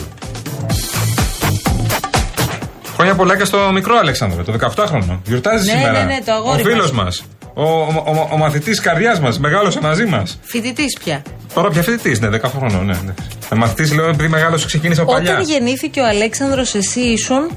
Χρόνια 3.02 3.20
πολλά 3.20 3.38
και 3.38 3.46
στο 3.46 3.70
μικρό 3.74 3.98
Αλέξανδρο, 3.98 4.44
το 4.44 4.54
18χρονο. 4.60 5.20
Γιορτάζει 5.26 5.66
Ναι, 5.66 5.72
σήμερα. 5.72 5.92
ναι, 5.92 6.04
ναι, 6.14 6.20
το 6.26 6.32
αγόρι 6.34 6.62
Ο 6.62 6.66
φίλος 6.66 6.92
μας. 6.92 7.04
μας. 7.04 7.24
Ο, 7.54 7.64
ο, 7.64 8.04
ο, 8.06 8.30
ο 8.32 8.38
μαθητής 8.38 8.80
καρδιά 8.80 9.20
μας. 9.22 9.40
Μεγάλωσε 9.40 9.80
μαζί 9.82 10.06
μας. 10.06 10.40
Φοιτητής 10.42 10.98
πια. 11.04 11.22
Τώρα 11.54 11.70
πια 11.70 11.82
φοιτητής, 11.82 12.20
ναι, 12.20 12.28
10 12.28 12.40
χρονών. 12.58 12.86
Ναι, 12.86 12.94
ναι. 13.06 13.14
Ε, 13.52 13.56
μαθητής 13.56 13.94
λέω 13.94 14.08
επειδή 14.08 14.28
μεγάλωσε 14.28 14.66
ξεκίνησε 14.66 15.02
από 15.02 15.12
παλιά. 15.12 15.32
Όταν 15.32 15.44
γεννήθηκε 15.44 16.00
ο 16.00 16.08
Αλέξανδρος 16.08 16.76
εσύ 16.76 17.00
ήσουν; 17.00 17.52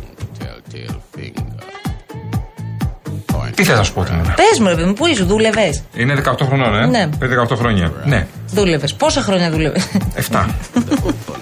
Τι 3.55 3.65
θες 3.65 3.77
να 3.77 3.83
σου 3.83 3.93
πω 3.93 4.05
τώρα. 4.05 4.35
Πες 4.37 4.59
μου, 4.61 4.69
ρε 4.69 4.75
παιδί 4.75 4.87
μου, 4.87 4.93
πού 4.93 5.07
ήσουν, 5.07 5.27
δούλευες; 5.27 5.83
Είναι 5.95 6.15
18 6.15 6.35
χρονών, 6.47 6.75
ε. 6.83 6.87
Ναι. 6.87 7.09
Πριν 7.19 7.31
18 7.51 7.57
χρόνια. 7.57 7.93
Ναι. 8.05 8.27
Δούλευες. 8.53 8.95
Πόσα 8.95 9.21
χρόνια 9.23 9.51
δούλευες; 9.51 9.87
7. 10.31 10.47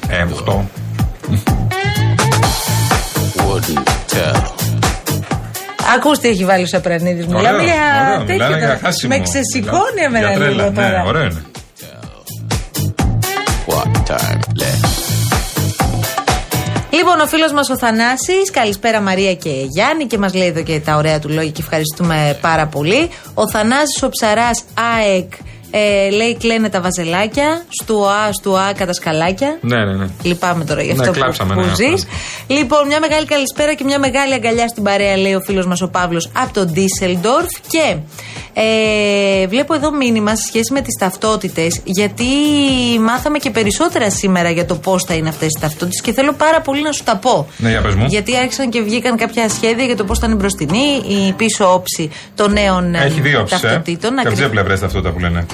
ε, 0.08 0.24
8. 0.46 0.60
Ακούς 5.94 6.18
τι 6.18 6.28
έχει 6.28 6.44
βάλει 6.44 6.62
ο 6.62 6.66
Σαπρανίδης 6.66 7.26
μου. 7.26 7.32
Ωραίο, 7.36 7.50
Μιλάμε 7.52 7.62
για 7.62 8.06
ωραίο, 8.06 8.18
τέτοιο 8.18 8.32
μιλάνε 8.32 8.54
τώρα. 8.54 8.66
για 8.66 8.78
χάσιμο. 8.82 9.16
Με 9.16 9.22
ξεσηκώνει 9.22 9.80
Για 9.96 10.04
εμένα 10.06 10.32
τρέλα, 10.34 10.50
λίγο 10.50 10.70
Ναι, 10.70 10.86
τώρα. 10.86 11.02
ωραίο 11.06 11.22
είναι. 11.22 11.42
Λοιπόν, 16.90 17.20
ο 17.20 17.26
φίλος 17.26 17.52
μας 17.52 17.68
ο 17.70 17.78
Θανάσης, 17.78 18.50
καλησπέρα 18.52 19.00
Μαρία 19.00 19.34
και 19.34 19.50
Γιάννη 19.68 20.04
και 20.06 20.18
μας 20.18 20.34
λέει 20.34 20.46
εδώ 20.46 20.62
και 20.62 20.80
τα 20.80 20.96
ωραία 20.96 21.18
του 21.18 21.28
λόγια 21.28 21.50
και 21.50 21.60
ευχαριστούμε 21.62 22.38
πάρα 22.40 22.66
πολύ. 22.66 23.10
Ο 23.34 23.48
Θανάσης 23.48 24.02
ο 24.02 24.08
ψαράς 24.08 24.62
ΑΕΚ 24.98 25.32
ε, 25.74 26.10
λέει 26.10 26.36
κλαίνε 26.36 26.68
τα 26.68 26.80
βαζελάκια, 26.80 27.62
στου 27.68 28.06
Α, 28.06 28.32
στου 28.32 28.58
Α 28.58 28.72
κατασκαλάκια. 28.76 29.58
Ναι, 29.60 29.84
ναι, 29.84 29.92
ναι. 29.94 30.06
Λυπάμαι 30.22 30.64
τώρα 30.64 30.82
για 30.82 30.94
Ναι, 30.94 31.00
αυτό 31.00 31.12
κλάψαμε, 31.12 31.54
που, 31.54 31.60
που 31.60 31.66
ναι, 31.66 31.74
ζεις. 31.74 32.04
αυτό. 32.04 32.54
Λοιπόν, 32.54 32.86
μια 32.86 33.00
μεγάλη 33.00 33.26
καλησπέρα 33.26 33.74
και 33.74 33.84
μια 33.84 33.98
μεγάλη 33.98 34.34
αγκαλιά 34.34 34.68
στην 34.68 34.82
παρέα, 34.82 35.16
λέει 35.16 35.34
ο 35.34 35.40
φίλος 35.40 35.66
μας 35.66 35.80
ο 35.82 35.88
Παύλος 35.88 36.30
από 36.36 36.52
τον 36.52 36.66
Ντίσελντορφ. 36.72 37.46
Και 37.68 37.96
ε, 38.54 39.46
βλέπω 39.46 39.74
εδώ 39.74 39.92
μήνυμα 39.92 40.30
σε 40.36 40.42
σχέση 40.48 40.72
με 40.72 40.80
τις 40.80 40.94
ταυτότητες, 40.98 41.80
γιατί 41.84 42.24
μάθαμε 43.00 43.38
και 43.38 43.50
περισσότερα 43.50 44.10
σήμερα 44.10 44.50
για 44.50 44.64
το 44.66 44.74
πώς 44.74 45.04
θα 45.04 45.14
είναι 45.14 45.28
αυτές 45.28 45.48
οι 45.56 45.60
ταυτότητες 45.60 46.00
και 46.00 46.12
θέλω 46.12 46.32
πάρα 46.32 46.60
πολύ 46.60 46.82
να 46.82 46.92
σου 46.92 47.02
τα 47.04 47.16
πω. 47.16 47.48
Ναι, 47.56 47.70
για 47.70 47.80
πες 47.80 47.94
μου. 47.94 48.04
Γιατί 48.08 48.36
άρχισαν 48.36 48.70
και 48.70 48.80
βγήκαν 48.82 49.16
κάποια 49.16 49.48
σχέδια 49.48 49.84
για 49.84 49.96
το 49.96 50.04
πώς 50.04 50.18
θα 50.18 50.26
είναι 50.26 50.34
η 50.34 50.38
μπροστινή, 50.38 51.02
η 51.28 51.32
πίσω 51.32 51.72
όψη 51.74 52.10
των 52.34 52.52
νέων 52.52 52.94
ε, 52.94 53.04
Έχει 53.04 53.20
δύο 53.20 53.40
όψεις, 53.40 53.62
ε. 53.62 53.66
ταυτοτήτων. 53.66 54.10
Και 54.14 54.20
από 54.20 54.28
τις 54.28 54.38
δύο 54.38 54.46
Ακριβώς. 54.46 54.50
πλευρές 54.50 54.80
ταυτότητα 54.80 55.10
που 55.12 55.18
λένε. 55.18 55.46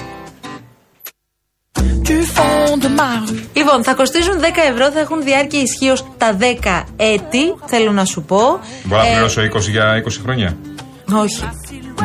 Λοιπόν, 3.53 3.83
θα 3.83 3.93
κοστίζουν 3.93 4.39
10 4.39 4.43
ευρώ, 4.71 4.91
θα 4.91 4.99
έχουν 4.99 5.23
διάρκεια 5.23 5.61
ισχύως 5.61 6.05
τα 6.17 6.37
10 6.39 6.83
έτη, 6.95 7.53
θέλω 7.65 7.91
να 7.91 8.05
σου 8.05 8.21
πω. 8.23 8.59
Μπορώ 8.83 9.01
να 9.01 9.07
Ε, 9.07 9.11
πληρώσω 9.11 9.41
20 9.41 9.69
για 9.69 10.03
20 10.05 10.19
χρόνια. 10.23 10.57
όχι. 11.13 11.43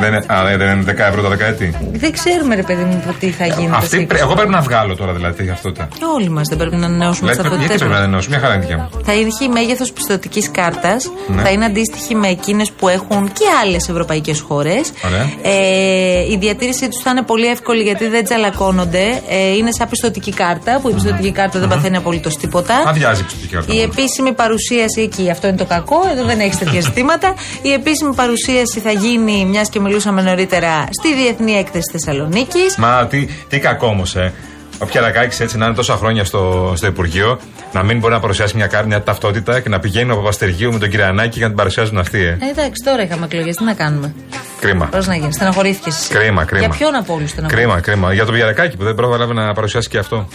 Δεν 0.00 0.08
είναι, 0.12 0.24
α, 0.26 0.42
ναι, 0.42 0.56
δεν 0.56 0.68
είναι 0.80 0.92
10 0.92 0.98
ευρώ 1.08 1.22
τα 1.22 1.28
δεκαέτη. 1.28 1.74
Δεν 1.92 2.12
ξέρουμε, 2.12 2.54
ρε 2.54 2.62
παιδί 2.62 2.84
μου, 2.84 3.02
το 3.06 3.12
τι 3.20 3.30
θα 3.30 3.46
γίνει. 3.46 3.70
Αυτή, 3.74 4.04
πρέ- 4.06 4.20
εγώ 4.20 4.34
πρέπει 4.34 4.50
να 4.50 4.60
βγάλω 4.60 4.96
τώρα 4.96 5.12
δηλαδή 5.12 5.42
για 5.42 5.52
ταυτότητα. 5.52 5.88
Όλοι 6.14 6.28
μας 6.30 6.48
δεν 6.48 6.58
πρέπει 6.58 6.76
να 6.76 6.86
ανανεώσουμε 6.86 7.30
τις 7.30 7.38
Δηλαδή, 7.40 7.56
γιατί 7.56 7.68
ταυτότητέ 7.72 7.84
πρέπει 7.84 7.92
να 7.92 7.98
μα. 7.98 8.04
ενώσω, 8.04 8.28
μια 8.30 8.38
χαρά 8.38 8.54
είναι 8.54 8.62
δικιά 8.62 8.76
μου. 8.78 9.02
Θα 9.04 9.12
έχει 9.12 9.48
μέγεθος 9.52 9.92
πιστοτικής 9.92 10.50
κάρτας. 10.50 11.10
Ναι. 11.34 11.42
Θα 11.42 11.50
είναι 11.50 11.64
αντίστοιχη 11.64 12.14
με 12.14 12.28
εκείνες 12.28 12.70
που 12.78 12.88
έχουν 12.88 13.32
και 13.32 13.44
άλλες 13.62 13.88
ευρωπαϊκές 13.88 14.40
χώρες. 14.40 14.92
Ωραία. 15.06 15.30
Ε, 15.42 16.32
η 16.32 16.36
διατήρησή 16.40 16.88
τους 16.88 17.02
θα 17.02 17.10
είναι 17.10 17.22
πολύ 17.22 17.46
εύκολη 17.46 17.82
γιατί 17.82 18.06
δεν 18.08 18.24
τσαλακώνονται. 18.24 19.22
Ε, 19.28 19.56
είναι 19.56 19.70
σαν 19.72 19.88
πιστοτική 19.88 20.32
κάρτα, 20.32 20.78
που 20.80 20.88
η 20.88 20.92
πιστοτική 20.92 21.32
κάρτα 21.32 21.58
δεν 21.58 21.68
παθαίνει 21.68 21.96
απολύτως 21.96 22.36
τίποτα. 22.36 22.74
Αδειάζει 22.86 23.20
η 23.20 23.24
πιστική 23.24 23.46
κάρτα. 23.54 23.74
Η 23.74 23.80
επίσημη 23.82 24.32
παρουσίαση 24.32 25.00
εκεί, 25.00 25.30
αυτό 25.30 25.46
είναι 25.46 25.56
το 25.56 25.64
κακό, 25.64 25.96
εδώ 26.12 26.24
δεν 26.24 26.40
έχεις 26.40 26.58
τέτοια 26.58 26.80
ζητήματα. 26.88 27.34
Η 27.62 27.72
επίσημη 27.72 28.14
παρουσίαση 28.14 28.80
θα 28.80 28.90
γίνει, 28.92 29.44
μιας 29.44 29.68
και 29.68 29.80
μιλούσαμε 29.84 30.22
νωρίτερα, 30.22 30.88
στη 30.90 31.14
Διεθνή 31.14 31.52
Έκθεση 31.52 31.90
Θεσσαλονίκης. 31.92 32.76
Μα 32.76 33.06
τι, 33.06 33.26
τι 33.48 33.58
κακό 33.58 33.86
όμως, 33.86 34.16
ε. 34.16 34.32
Ο 34.78 34.86
Πιαρακάκης 34.86 35.40
έτσι 35.40 35.56
να 35.58 35.66
είναι 35.66 35.74
τόσα 35.74 35.96
χρόνια 35.96 36.24
στο, 36.24 36.72
στο 36.76 36.86
Υπουργείο, 36.86 37.38
να 37.72 37.82
μην 37.82 37.98
μπορεί 37.98 38.12
να 38.12 38.20
παρουσιάσει 38.20 38.56
μια 38.56 38.66
κάρτα, 38.66 38.86
μια 38.86 39.02
ταυτότητα 39.02 39.60
και 39.60 39.68
να 39.68 39.78
πηγαίνει 39.80 40.10
ο 40.10 40.16
Παπαστεργίου 40.16 40.72
με 40.72 40.78
τον 40.78 40.90
Κυριανάκη 40.90 41.34
και 41.34 41.40
να 41.40 41.46
την 41.46 41.56
παρουσιάζουν 41.56 41.98
αυτοί, 41.98 42.18
ε. 42.18 42.28
Ε, 42.28 42.50
εντάξει, 42.50 42.82
τώρα 42.84 43.02
είχαμε 43.02 43.24
εκλογές, 43.24 43.56
τι 43.56 43.64
να 43.64 43.74
κάνουμε. 43.74 44.14
Κρίμα. 44.60 44.86
Πώς 44.86 45.06
να 45.06 45.14
γίνει, 45.14 45.32
στεναχωρήθηκε 45.32 45.88
εσύ. 45.88 46.08
Κρίμα, 46.08 46.44
κρίμα. 46.44 46.66
Για 46.66 46.76
ποιον 46.76 46.94
από 46.94 47.14
όλους 47.14 47.30
στεναχωρήθηκε. 47.30 47.68
Κρίμα, 47.68 47.80
κρίμα. 47.80 48.12
Για 48.12 48.24
τον 48.24 48.34
Πιαρακάκη 48.34 48.76
που 48.76 48.84
δεν 48.84 48.94
πρόλαβε 48.94 49.32
να 49.32 49.54
παρουσιάσει 49.54 49.88
και 49.88 49.98
αυτό. 49.98 50.28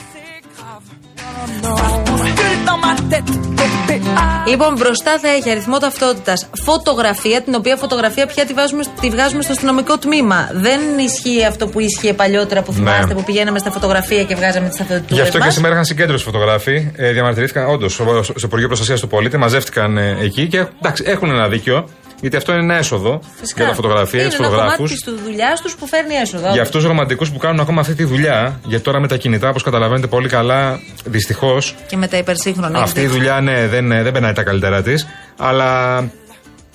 Λοιπόν, 4.47 4.73
μπροστά 4.77 5.19
θα 5.19 5.27
έχει 5.29 5.49
αριθμό 5.49 5.77
ταυτότητας 5.77 6.49
φωτογραφία, 6.63 7.41
την 7.41 7.55
οποία 7.55 7.75
φωτογραφία 7.75 8.25
πια 8.25 8.45
τη, 8.45 8.53
βάζουμε, 8.53 8.83
τη 9.01 9.09
βγάζουμε 9.09 9.41
στο 9.41 9.51
αστυνομικό 9.51 9.97
τμήμα. 9.97 10.49
Δεν 10.53 10.79
ισχύει 10.99 11.45
αυτό 11.45 11.67
που 11.67 11.79
ίσχυε 11.79 12.13
παλιότερα 12.13 12.61
που 12.61 12.73
θυμάστε 12.73 13.05
Ναι. 13.05 13.13
που 13.13 13.23
πηγαίναμε 13.23 13.59
στα 13.59 13.71
φωτογραφία 13.71 14.23
και 14.23 14.35
βγάζαμε 14.35 14.67
τις 14.67 14.77
ταυτότητες. 14.77 15.17
Γι' 15.17 15.21
αυτό 15.21 15.39
και 15.39 15.49
σήμερα 15.49 15.73
είχαν 15.73 15.85
συγκέντρωση 15.85 16.23
φωτογράφοι. 16.23 16.91
Ε, 16.95 17.11
διαμαρτυρήθηκαν 17.11 17.69
όντως 17.69 17.93
στο 17.93 18.33
Υπουργείο 18.43 18.67
Προστασίας 18.67 18.99
του 18.99 19.07
Πολίτη, 19.07 19.37
μαζεύτηκαν 19.37 19.97
ε, 19.97 20.17
εκεί 20.21 20.47
και 20.47 20.65
εντάξει, 20.79 21.03
έχουν 21.07 21.29
ένα 21.29 21.47
δίκιο. 21.47 21.89
Γιατί 22.21 22.35
αυτό 22.35 22.51
είναι 22.51 22.61
ένα 22.63 22.75
έσοδο 22.75 23.19
Φυσικά. 23.39 23.59
για 23.61 23.69
τα 23.69 23.75
φωτογραφία, 23.75 24.19
Είναι 24.19 24.29
τους 24.29 24.39
ένα 24.39 24.47
φωτογράφους. 24.47 24.77
κομμάτι 25.03 25.21
τη 25.23 25.29
δουλειάς 25.29 25.61
τους 25.61 25.75
που 25.75 25.87
φέρνει 25.87 26.13
έσοδα. 26.15 26.51
Για 26.51 26.61
αυτούς 26.61 26.79
τους 26.79 26.89
ρομαντικούς 26.89 27.31
που 27.31 27.37
κάνουν 27.37 27.59
ακόμα 27.59 27.81
αυτή 27.81 27.93
τη 27.95 28.03
δουλειά, 28.03 28.59
γιατί 28.65 28.83
τώρα 28.83 28.99
με 28.99 29.07
τα 29.07 29.17
κινητά, 29.17 29.49
όπως 29.49 29.63
καταλαβαίνετε 29.63 30.07
πολύ 30.07 30.27
καλά, 30.29 30.79
δυστυχώς, 31.05 31.75
Και 31.87 31.97
με 31.97 32.07
τα 32.07 32.17
υπερσύγχρονα. 32.17 32.79
αυτή 32.79 33.01
η 33.01 33.07
δουλειά 33.07 33.41
ναι, 33.41 33.67
δεν, 33.67 33.87
δεν 33.87 34.11
περνάει 34.11 34.33
τα 34.33 34.43
καλύτερα 34.43 34.81
της. 34.81 35.07
Αλλά 35.37 35.97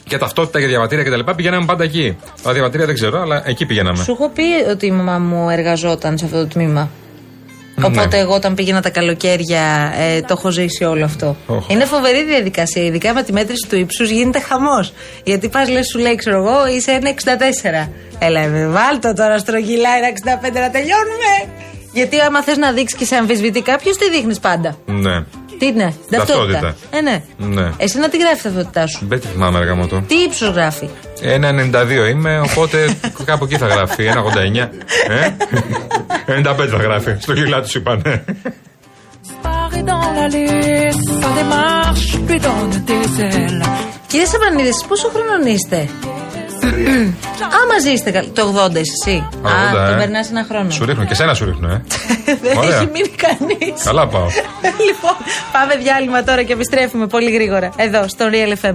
για 0.06 0.18
ταυτότητα, 0.18 0.58
για 0.58 0.68
διαβατήρια 0.68 1.04
κτλ. 1.04 1.30
πηγαίναμε 1.36 1.64
πάντα 1.64 1.84
εκεί. 1.84 2.16
Τα 2.42 2.52
διαβατήρια 2.52 2.86
δεν 2.86 2.94
ξέρω, 2.94 3.20
αλλά 3.20 3.42
εκεί 3.48 3.66
πηγαίναμε. 3.66 4.02
Σου 4.02 4.12
έχω 4.12 4.28
πει 4.28 4.42
ότι 4.70 4.86
η 4.86 4.90
μαμά 4.90 5.18
μου 5.18 5.50
εργαζόταν 5.50 6.18
σε 6.18 6.24
αυτό 6.24 6.38
το 6.38 6.46
τμήμα. 6.46 6.90
Ναι. 7.76 7.86
Οπότε 7.86 8.18
εγώ 8.18 8.34
όταν 8.34 8.54
πήγαινα 8.54 8.82
τα 8.82 8.90
καλοκαίρια 8.90 9.92
ε, 9.98 10.20
το 10.20 10.34
έχω 10.38 10.50
ζήσει 10.50 10.84
όλο 10.84 11.04
αυτό. 11.04 11.36
Οχ. 11.46 11.68
Είναι 11.68 11.84
φοβερή 11.84 12.24
διαδικασία, 12.24 12.84
ειδικά 12.84 13.14
με 13.14 13.22
τη 13.22 13.32
μέτρηση 13.32 13.68
του 13.68 13.76
ύψους 13.76 14.10
γίνεται 14.10 14.40
χαμός. 14.40 14.92
Γιατί 15.24 15.48
πας, 15.48 15.68
λες, 15.68 15.86
σου 15.86 15.98
λέει, 15.98 16.14
ξέρω 16.14 16.36
εγώ, 16.36 16.66
είσαι 16.66 16.90
ένα 16.90 17.10
64. 17.84 17.88
Έλα, 18.18 18.40
ε, 18.40 18.66
βάλτο 18.66 19.12
τώρα 19.12 19.38
στρογγυλά 19.38 19.88
ένα 19.96 20.08
65 20.08 20.60
να 20.60 20.70
τελειώνουμε. 20.70 21.32
Γιατί 21.92 22.20
άμα 22.20 22.42
θες 22.42 22.56
να 22.56 22.72
δείξεις 22.72 22.98
και 22.98 23.04
σε 23.04 23.16
αμφισβητεί 23.16 23.62
κάποιος, 23.62 23.96
τι 23.96 24.10
δείχνεις 24.10 24.38
πάντα. 24.38 24.76
Ναι. 24.86 25.24
Τι 25.58 25.66
είναι, 25.66 25.94
ταυτότητα. 26.10 26.60
Ταυτότητα. 26.60 26.74
Ε, 26.90 27.00
ναι. 27.00 27.22
Ναι. 27.36 27.70
Εσύ 27.76 27.98
να 27.98 28.08
τη 28.08 28.18
γράφεις 28.18 28.40
η 28.40 28.42
ταυτότητά 28.42 28.86
σου. 28.86 29.06
Δεν 29.08 29.20
τη 29.20 29.26
θυμάμαι, 29.26 29.58
αργά 29.58 29.74
μου 29.74 29.86
το. 29.86 30.00
Τι 30.00 30.14
ύψος 30.14 30.48
γράφει; 30.48 30.88
Ένα 31.20 31.50
92 31.50 32.10
είμαι, 32.10 32.40
οπότε 32.40 32.96
κάπου 33.24 33.44
εκεί 33.44 33.56
θα 33.56 33.66
γράφει. 33.66 34.04
Ένα 34.04 34.22
89. 34.22 34.68
Ε; 35.08 35.30
95 36.26 36.68
θα 36.70 36.76
γράφει. 36.76 37.16
Στο 37.18 37.32
γυλά 37.32 37.62
τους 37.62 37.74
είπανε. 37.74 38.24
Paris 39.42 39.84
dans 39.92 40.08
la 40.18 40.26
liste, 40.36 41.10
pas 41.22 41.34
des 41.38 41.48
marches, 41.56 42.10
lui 42.28 42.38
donne 42.46 42.74
des 42.90 43.08
ailes. 43.28 43.62
Κύριε 44.06 44.26
Σαπανίδη, 44.26 44.68
εσείς 44.68 44.84
πόσο 44.84 45.08
χρονών 45.08 45.46
είστε; 45.46 45.88
Α, 47.56 47.58
μαζί 47.72 47.90
είστε. 47.90 48.24
Το 48.32 48.54
80 48.66 48.74
εσύ. 48.74 49.16
Α, 49.42 49.88
το 49.88 49.94
περνά 49.98 50.24
ένα 50.30 50.44
χρόνο. 50.48 50.70
Σου 50.70 50.84
ρίχνω 50.84 51.04
και 51.04 51.14
σένα 51.14 51.34
σου 51.34 51.44
ρίχνω, 51.44 51.68
ε. 51.68 51.82
Δεν 52.24 52.58
έχει 52.58 52.88
μείνει 52.92 53.08
κανεί. 53.08 53.74
Καλά 53.84 54.06
πάω. 54.06 54.26
Λοιπόν, 54.88 55.16
πάμε 55.52 55.76
διάλειμμα 55.76 56.22
τώρα 56.22 56.42
και 56.42 56.52
επιστρέφουμε 56.52 57.06
πολύ 57.06 57.30
γρήγορα. 57.30 57.72
Εδώ, 57.76 58.08
στο 58.08 58.24
Real 58.30 58.66
FM. 58.66 58.74